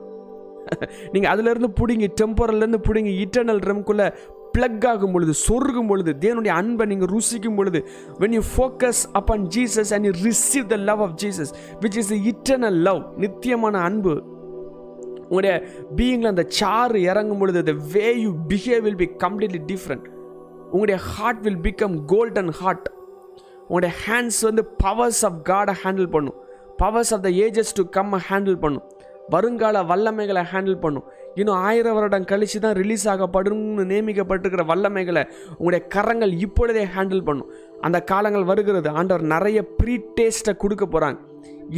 [1.13, 4.07] நீங்கள் அதுலேருந்து பிடிங்கி டெம்பரல்லேருந்து பிடிங்கி இட்டர்னல் ரெம்குள்ளே
[4.53, 7.79] பிளக் ஆகும் பொழுது சொருகும் பொழுது தேவனுடைய அன்பை நீங்கள் ருசிக்கும் பொழுது
[8.19, 11.51] when you focus upon Jesus and you receive the love of Jesus
[11.81, 14.13] which is eternal love நித்தியமான அன்பு
[15.23, 15.55] உங்களுடைய
[15.97, 20.07] பீயிங்கில் அந்த சாறு இறங்கும் பொழுது the way you behave will be completely different
[20.71, 22.87] உங்களுடைய heart will become golden heart
[23.69, 26.37] உங்களுடைய ஹேண்ட்ஸ் வந்து பவர்ஸ் ஆஃப் காடை ஹேண்டில் பண்ணும்.
[26.81, 28.85] Powers of the ages to come handle பண்ணும்.
[29.33, 31.07] வருங்கால வல்லமைகளை ஹேண்டில் பண்ணும்.
[31.39, 35.23] இன்னும் ஆயிரம் வருடம் கழித்து தான் ரிலீஸ் ஆகப்படும்னு நியமிக்கப்பட்டிருக்கிற வல்லமைகளை
[35.57, 37.49] உங்களுடைய கரங்கள் இப்பொழுதே ஹேண்டில் பண்ணும்.
[37.81, 38.89] அந்த காலங்கள் வருகிறது.
[38.99, 41.19] ஆண்டவர் நிறைய ப்ரீ டேஸ்ட்டை கொடுக்க போகிறாங்க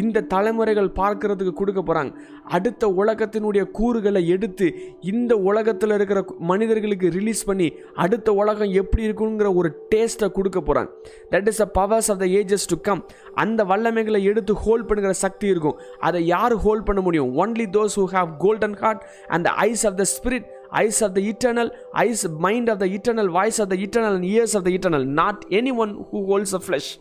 [0.02, 2.12] இந்த தலைமுறைகள் பார்க்கறதுக்கு கொடுக்க போகிறாங்க
[2.58, 4.68] அடுத்த உலகத்தினுடைய கூறுகளை எடுத்து
[5.12, 6.20] இந்த உலகத்தில் இருக்கிற
[6.52, 7.68] மனிதர்களுக்கு ரிலீஸ் பண்ணி
[8.06, 10.90] அடுத்த உலகம் எப்படி இருக்குங்கிற ஒரு டேஸ்ட்டை கொடுக்க போகிறாங்க
[11.34, 13.04] that is a powers of the ages to come
[13.44, 15.78] அந்த வல்லமைகளை எடுத்து ஹோல்ட் பண்ணுகிற சக்தி இருக்கும்.
[16.00, 17.30] அதை யார் ஹோல்ட் பண்ண முடியும்?
[17.44, 20.48] Only those who have golden heart and the eyes of the spirit
[20.84, 21.72] eyes of the eternal
[22.06, 25.42] eyes mind of the eternal voice of the eternal and ears of the eternal not
[25.60, 26.92] any one who holds a flesh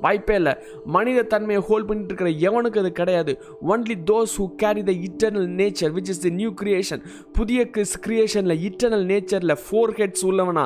[0.00, 0.54] வாய்ப்பே இல்லை.
[0.84, 3.32] மனித தன்மையை hold பண்ணிட்டு இருக்கிற எவனுக்கு அது கிடையாது?
[3.68, 7.70] Only those who carry the eternal nature which is the new creation புதிய
[8.06, 10.64] கிரியேஷனில் இட்டர்னல் நேச்சரில் ஃபோர் ஹெட்ஸ் உள்ளவனா?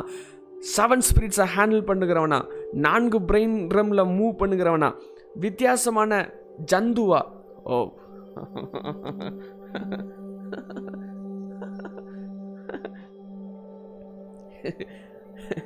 [0.76, 2.41] செவன் ஸ்பிரிட்ஸை ஹேண்டில் பண்ணுகிறவனா?
[2.72, 4.93] நான்கு பிரெயின் ரம்ல மூவ் பண்ணுகிறவனா?
[5.35, 6.32] வித்தியாசமான
[6.72, 7.20] ஜந்துவா?
[7.64, 7.78] ஓ.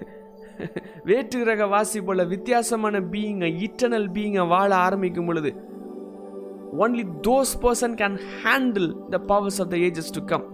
[1.04, 5.50] வேற்று கிரக வாசி போல வித்தியாசமான பீயிங்கை இட்டர்னல் பீயிங்கை வாழ ஆரம்பிக்கும் பொழுது
[6.78, 10.46] only those person can handle the powers of the ages to come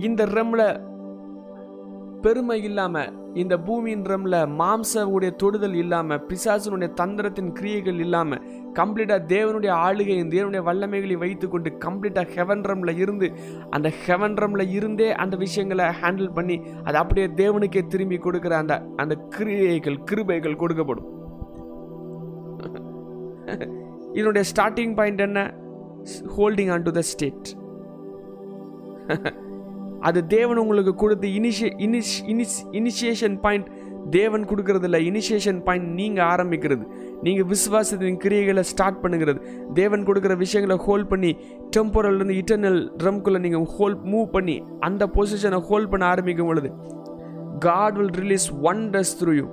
[0.00, 0.62] இந்த ரம்ல
[2.20, 2.96] பெருமை இல்லாம
[3.34, 8.38] இந்த பூமியின் ரம்ல மாம்ச உடைய தொடுதல் இல்லாம பிசாசனுடைய தந்திரத்தின் கிரியைகள் இல்லாம
[8.78, 13.32] கம்ப்ளீட்டாக தேவனுடைய ஆளுகையும் தேவனுடைய வல்லமைகளை வைத்துக்கொண்டு கம்ப்ளீட்டாக ஹெவன் ரம்ல இருந்து
[13.70, 19.14] அந்த ஹெவன் ரம்ல இருந்தே அந்த விஷயங்களை ஹேண்டில் பண்ணி அது அப்படியே தேவனுக்கே திரும்பி கொடுக்குற அந்த அந்த
[19.28, 21.10] கிரியைகள் கிருபைகள் கொடுக்கப்படும்.
[24.12, 25.40] இதனுடைய ஸ்டார்டிங் பாயிண்ட் என்ன?
[26.36, 27.48] Holding on to the state
[30.00, 33.68] அது தேவன் உங்களுக்கு கொடுத்து இனிஷிய இனிஷ் இனிஷ் இனிஷியேஷன் பாயிண்ட்
[34.10, 34.98] தேவன் கொடுக்கறதில்ல.
[35.10, 36.84] இனிஷியேஷன் பாயிண்ட் நீங்கள் ஆரம்பிக்கிறது.
[37.22, 39.40] நீங்கள் விசுவாசத்தின் கிரியைகளை ஸ்டார்ட் பண்ணுங்கிறது
[39.74, 41.30] தேவன் கொடுக்குற விஷயங்களை ஹோல்ட் பண்ணி
[41.76, 46.70] டெம்போரல்லேருந்து இட்டர்னல் ட்ரம்குள்ளே நீங்கள் ஹோல்ட் மூவ் பண்ணி அந்த பொசிஷனை ஹோல்ட் பண்ண ஆரம்பிக்கும் பொழுது
[47.58, 49.46] God will release wonders through you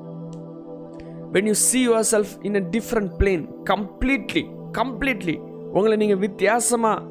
[1.31, 1.81] when you see
[2.13, 4.45] yourself in a different plane completely
[4.79, 5.37] completely
[5.73, 7.09] உங்களை நீங்கள் வித்தியாசமாக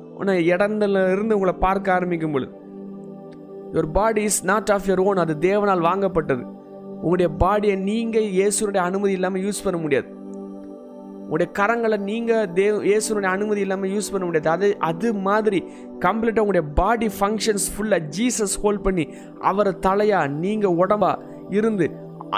[0.53, 2.53] இடத்துல இருந்து உங்களை பார்க்க ஆரம்பிக்கும் பொழுது
[3.72, 6.42] your body is not of your own அது தேவனால் வாங்கப்பட்டது.
[7.03, 10.09] உங்களுடைய பாடியை நீங்கள் இயேசுனுடைய அனுமதி இல்லாமல் யூஸ் பண்ண முடியாது.
[11.31, 14.49] உங்களுடைய கரங்களை நீங்கள் தேவ இயேசுனுடைய அனுமதி இல்லாமல் யூஸ் பண்ண முடியாது.
[14.51, 15.59] அது அது மாதிரி
[16.05, 19.05] கம்ப்ளீட்டாக உங்களுடைய பாடி ஃபங்க்ஷன்ஸ் ஃபுல்லாக ஜீசஸ் ஹோல்ட் பண்ணி
[19.43, 21.11] அவரை தலையாக நீங்கள் உடம்பா
[21.51, 21.87] இருந்து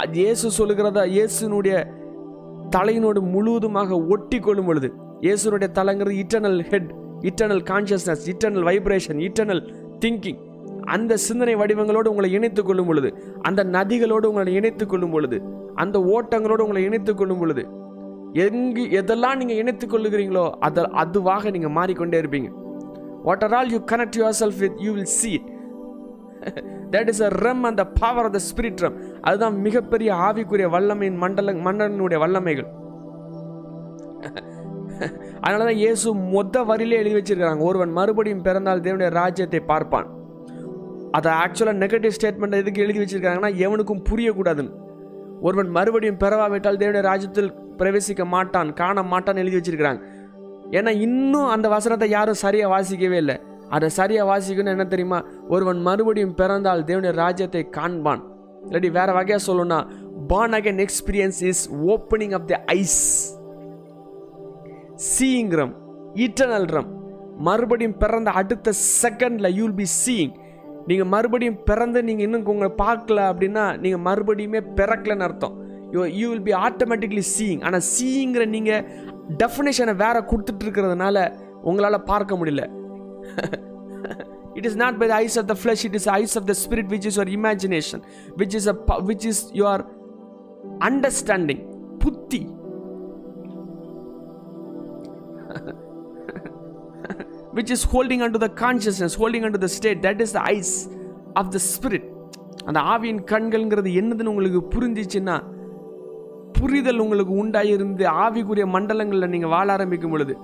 [0.01, 1.77] அது இயேசு சொல்லுகிறதா இயேசுனுடைய
[2.77, 4.89] தலையினோடு முழுவதுமாக ஒட்டி கொள்ளும் பொழுது
[5.21, 6.91] இயேசுனுடைய தலைங்கிறது eternal head
[7.23, 9.63] eternal consciousness eternal vibration eternal
[9.99, 10.41] thinking
[10.87, 13.09] அந்த சிந்தனை வடிவங்களோடு உங்களை இணைத்துக் கொள்ளும் பொழுது
[13.43, 15.37] அந்த நதிகளோடு உங்களை இணைத்துக் கொள்ளும் பொழுது
[15.75, 17.63] அந்த ஓட்டங்களோடு உங்களை இணைத்துக் கொள்ளும் பொழுது
[18.33, 22.53] எங்கு எதெல்லாம் நீங்கள் இணைத்து கொள்ளுகிறீங்களோ அதை அதுவாக நீங்கள் மாறிக்கொண்டே இருப்பீங்க.
[23.23, 25.43] What are all you connect yourself with you will see
[26.91, 31.53] that is a realm அந்த power of the spirit realm அதுதான் மிகப்பெரிய ஆவிக்குரிய வல்லமையின் மண்டல
[31.53, 32.71] மன்னனுடைய வல்லமைகள்.
[35.41, 37.59] அதனால தான் இயேசு மொத்த வரியிலே எழுதி வச்சிருக்கிறாங்க.
[37.59, 40.07] ஒருவன் மறுபடியும் பிறந்தால் தேவனுடைய ராஜ்யத்தை பார்ப்பான்.
[41.11, 44.73] அதை ஆக்சுவலாக நெகட்டிவ் ஸ்டேட்மெண்ட் எதுக்கு எழுதி வச்சிருக்காங்கன்னா எவனுக்கும் புரியக்கூடாதுன்னு.
[45.41, 50.03] ஒருவன் மறுபடியும் பிறவாவிட்டால் தேவனுடைய ராஜ்யத்தில் பிரவேசிக்க மாட்டான் காண மாட்டான் எழுதி வச்சிருக்கிறாங்க
[50.79, 53.37] ஏன்னா இன்னும் அந்த வசனத்தை யாரும் சரியாக வாசிக்கவே இல்லை.
[53.77, 55.19] அதை சரியாக வாசிக்கணும்னு என்ன தெரியுமா?
[55.55, 58.23] ஒருவன் மறுபடியும் பிறந்தால் தேவனுடைய ராஜ்யத்தை காண்பான்.
[58.67, 59.79] இல்லாட்டி வேற வகையாக சொல்லணும்னா
[60.31, 61.63] born again experience is
[61.95, 63.01] opening of the eyes
[65.13, 65.75] seeing realm
[66.27, 66.91] eternal realm.
[67.49, 70.35] மறுபடியும் பிறந்த அடுத்த செகண்டில் யூல் பி சீயிங்
[70.89, 75.57] நீங்கள் மறுபடியும் பிறந்து நீங்கள் இன்னும் உங்களை பார்க்கல அப்படின்னா நீங்கள் மறுபடியுமே பிறக்கலன்னு அர்த்தம்.
[75.93, 78.85] You you will be automatically seeing ஆனால் சீயிங்கிற நீங்கள்
[79.43, 81.19] டெஃபினேஷனை வேறு கொடுத்துட்டு இருக்கிறதுனால
[81.63, 82.63] உங்களால் பார்க்க முடியல
[84.59, 86.91] it is not by the eyes of the flesh it is eyes of the spirit
[86.95, 88.03] which is your imagination
[88.37, 88.77] which is a
[89.11, 89.85] which is your
[90.89, 91.63] understanding
[92.05, 92.43] புத்தி
[97.57, 100.75] which is holding and the consciousness holding and the state that is the eyes
[101.35, 102.07] of the spirit
[102.67, 105.37] அந்த ஆவியின் கண்கள்ங்கிறது என்னதுன்னு உங்களுக்கு புரிஞ்சிச்சுன்னா
[106.53, 110.35] புரிதல் உங்களுக்கு உண்டாயிருந்து ஆவிக்குரிய மண்டலங்களில் நீங்கள் வாழ ஆரம்பிக்கும் பொழுது.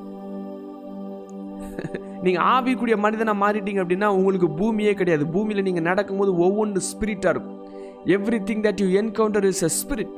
[2.22, 5.26] நீங்கள் ஆவிக்குரிய மனிதனாக மாறிட்டீங்க அப்படின்னா உங்களுக்கு பூமியே கிடையாது.
[5.26, 7.59] பூமியில் நீங்கள் நடக்கும்போது ஒவ்வொன்று ஸ்பிரிட்டாக இருக்கும்.
[8.48, 10.14] Everything that you encounter is a spirit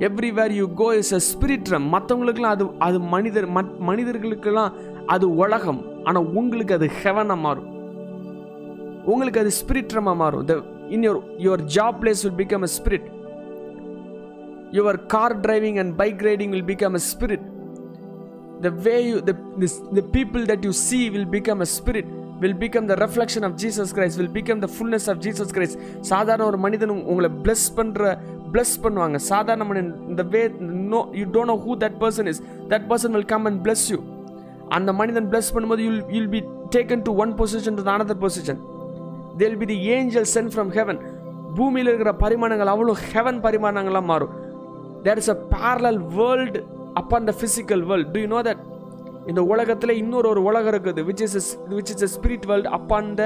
[0.00, 4.72] everywhere you go is a spirit realm மற்றவங்களுக்குலாம் அது அது மனிதர் மத் மனிதர்களுக்கெல்லாம்
[5.06, 5.80] அது உலகம்.
[6.04, 7.68] ஆனால் உங்களுக்கு அது ஹெவனாக மாறும்.
[9.04, 10.44] உங்களுக்கு அது ஸ்பிரிட்ரமாக மாறும்.
[10.44, 10.54] The
[10.88, 13.06] in your your job place will become a spirit
[14.74, 17.44] your car driving and bike riding will become a spirit
[18.62, 22.10] the way you the people that you see will become a spirit
[22.42, 25.78] will become the reflection of Jesus Christ will become the fullness of Jesus Christ
[26.10, 28.02] சாதாரண ஒரு மனிதனும் உங்களை plus பண்ணுற
[28.52, 30.42] plus பண்ணுவாங்க சாதாரண மனிதன் இந்த way
[30.92, 33.98] no you don't know who that person is that person will come and bless you
[34.76, 36.40] அந்த மனிதன் பிளஸ் பண்ணும்போது you'll you'll be
[36.76, 38.60] taken to one position to another position
[39.38, 41.00] they'll be the angel sent from heaven
[41.56, 44.32] பூமியில் இருக்கிற பரிமாணங்கள் அவ்வளோ heaven பரிமாணங்களாக மாறும்
[45.04, 46.60] there is a parallel world
[46.94, 48.62] upon the physical world do you know that
[49.30, 51.36] இந்த உலகத்தில் இன்னொரு ஒரு உலகம் இருக்குது which is
[51.70, 53.24] which is a spirit world upon the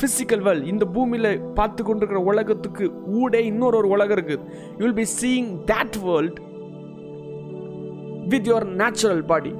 [0.00, 2.84] physical world இந்த பூமியில் பார்த்து கொண்டிருக்கிற உலகத்துக்கு
[3.20, 4.44] ஊடே இன்னொரு ஒரு உலகம் இருக்குது
[4.78, 6.38] you will be seeing that world
[8.28, 9.52] with your natural body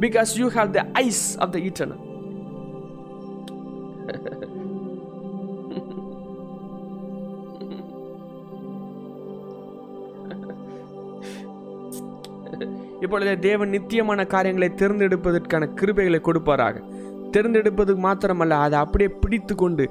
[0.00, 2.02] because you have the eyes of the eternal
[13.04, 16.76] இப்பொழுதே தேவன் நித்தியமான காரியங்களை தேர்ந்தெடுப்பதற்கான கிருபைகளை கொடுப்பாராக.
[17.34, 19.84] தேர்ந்தெடுப்பதுக்கு மாத்திரமல்ல அதை அப்படியே பிடித்து கொண்டு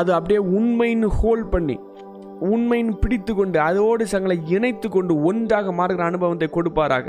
[0.00, 1.76] அது அப்படியே உண்மைன்னு ஹோல்ட் பண்ணி
[2.50, 7.06] உண்மைன்னு பிடித்து கொண்டு அதோடு சங்களை இணைத்து கொண்டு ஒன்றாக மாறுகிற அனுபவத்தை கொடுப்பாராக.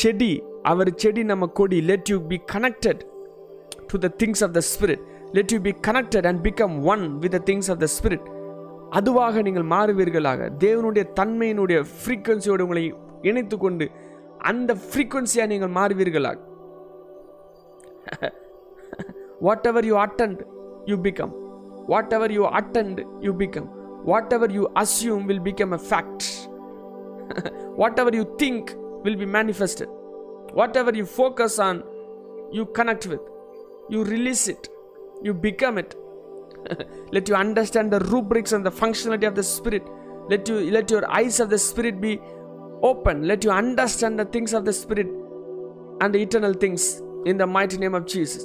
[0.00, 0.30] செடி
[0.70, 3.02] அவர் செடி நம்ம கொடி let you be connected
[3.90, 5.02] to the things of the spirit
[5.32, 8.26] let you be connected and become one with the things of the spirit
[8.98, 10.40] அதுவாக நீங்கள் மாறுவீர்களாக.
[10.64, 12.84] தேவனுடைய தன்மையினுடைய ஃப்ரீக்குவன்சியோடு உங்களை
[13.30, 13.86] இணைத்து கொண்டு
[14.50, 16.38] அந்த ஃப்ரீக்குவன்சியாக நீங்கள் மாறுவீர்களாக.
[19.70, 20.42] Whatever you attend
[20.90, 21.32] you become
[22.16, 23.68] whatever you attend you become
[24.36, 26.26] whatever you assume will become a fact
[28.02, 28.70] whatever you think
[29.04, 29.92] will be manifested
[30.82, 31.80] whatever you focus on
[32.58, 33.26] you connect with
[33.94, 34.68] you release it
[35.28, 35.94] you become it
[37.12, 39.84] let you understand the rubrics and the functionality of the spirit
[40.28, 42.14] let you let your eyes of the spirit be
[42.82, 45.08] open let you understand the things of the spirit
[46.00, 46.84] and the eternal things
[47.24, 48.44] in the mighty name of jesus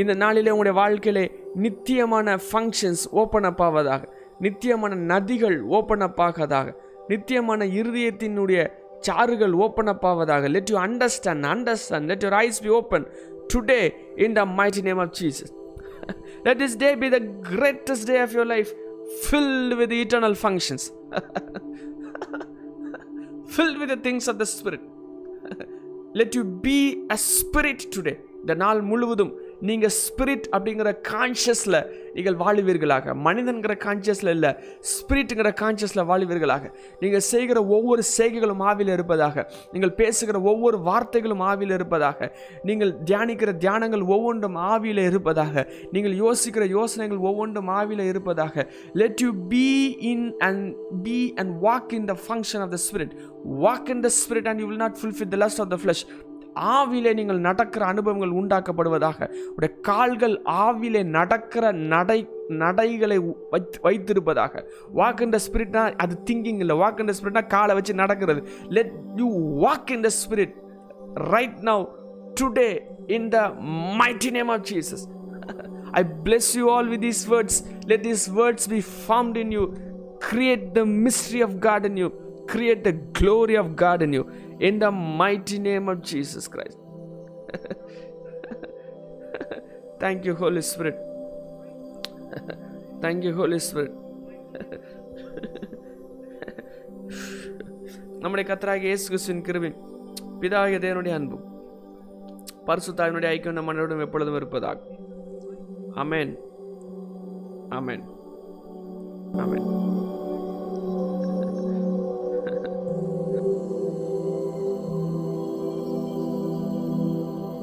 [0.00, 1.22] இந்த நாளிலே உங்களுடைய வாழ்க்கையிலே
[1.64, 4.02] நித்தியமான functions open up ஆவதாக
[4.40, 6.68] நித்தியமான நதிகள் open up ஆகாதாக
[7.08, 8.60] நித்தியமான இருதயத்தினுடைய
[9.08, 13.06] சாறுகள் open up ஆவதாக let you understand understand let your eyes be open
[13.54, 13.80] today
[14.26, 15.52] in the mighty name of Jesus
[16.45, 18.71] Let this day be the greatest day of your life,
[19.27, 20.83] filled with eternal functions,
[23.55, 24.83] filled with the things of the Spirit.
[26.19, 26.79] Let you be
[27.15, 28.17] a spirit today.
[28.41, 31.78] இந்த நாள் முழுவதும் நீங்கள் spirit அப்படிங்கிற கான்ஷியஸில்
[32.14, 33.14] நீங்கள் வாழுவீர்களாக.
[33.26, 34.50] மனிதன்கிற கான்ஷியஸில் இல்லை
[34.92, 36.64] ஸ்பிரிட்டுங்கிற கான்ஷியஸில் வாழுவீர்களாக.
[37.00, 39.46] நீங்கள் செய்கிற ஒவ்வொரு செய்கைகளும் ஆவியில் இருப்பதாக.
[39.72, 42.32] நீங்கள் பேசுகிற ஒவ்வொரு வார்த்தைகளும் ஆவியில் இருப்பதாக.
[42.62, 45.66] நீங்கள் தியானிக்கிற தியானங்கள் ஒவ்வொன்றும் ஆவியில் இருப்பதாக.
[45.92, 48.66] நீங்கள் யோசிக்கிற யோசனைகள் ஒவ்வொன்றும் ஆவியில் இருப்பதாக.
[48.92, 53.90] Let you be in and be and walk in the function of the spirit walk
[53.90, 56.04] in the spirit and you will not fulfil the lust of the flesh
[56.60, 59.28] ஆவிலே நீங்கள் நடக்கிற அனுபவங்கள் உண்டாக்கப்படுவதாக.
[59.56, 63.18] உடைய கால்கள் ஆவிலே நடக்கிற நடை நடைகளை
[63.50, 64.64] வைத்து வைத்திருப்பதாக.
[64.98, 66.76] வாக் இன் த ஸ்பிரிட்னா அது திங்கிங் இல்லை.
[66.82, 68.42] வாக் இன் த ஸ்பிரிட்னா காலை வச்சு நடக்கிறது.
[68.68, 69.28] Let you
[69.64, 70.54] walk in the spirit
[71.34, 71.84] right now
[72.40, 72.70] today
[73.16, 73.38] in the
[74.00, 75.04] mighty name of Jesus
[76.00, 77.58] I bless you all with these words
[77.92, 79.64] let these words be formed in you
[80.30, 82.08] create the mystery of God in you
[82.46, 84.24] Create the glory of God in you.
[84.60, 86.78] In the mighty name of Jesus Christ.
[89.98, 90.96] Thank you, Holy Spirit.
[93.00, 93.94] Thank you, Holy Spirit.
[98.22, 99.76] நம்முடைய கத்தராகிய இயேசு கிறிஸ்துவின் கிருபின்
[100.40, 101.44] பிதாகிய தேவனுடைய அன்பும்
[102.68, 104.78] பரிசுத்தாவினுடைய ஐக்கியம் நம் மன்னரிடம் எப்பொழுதும் இருப்பதாக
[106.02, 106.32] அமேன்
[107.78, 108.04] அமேன்
[109.44, 109.68] அமேன்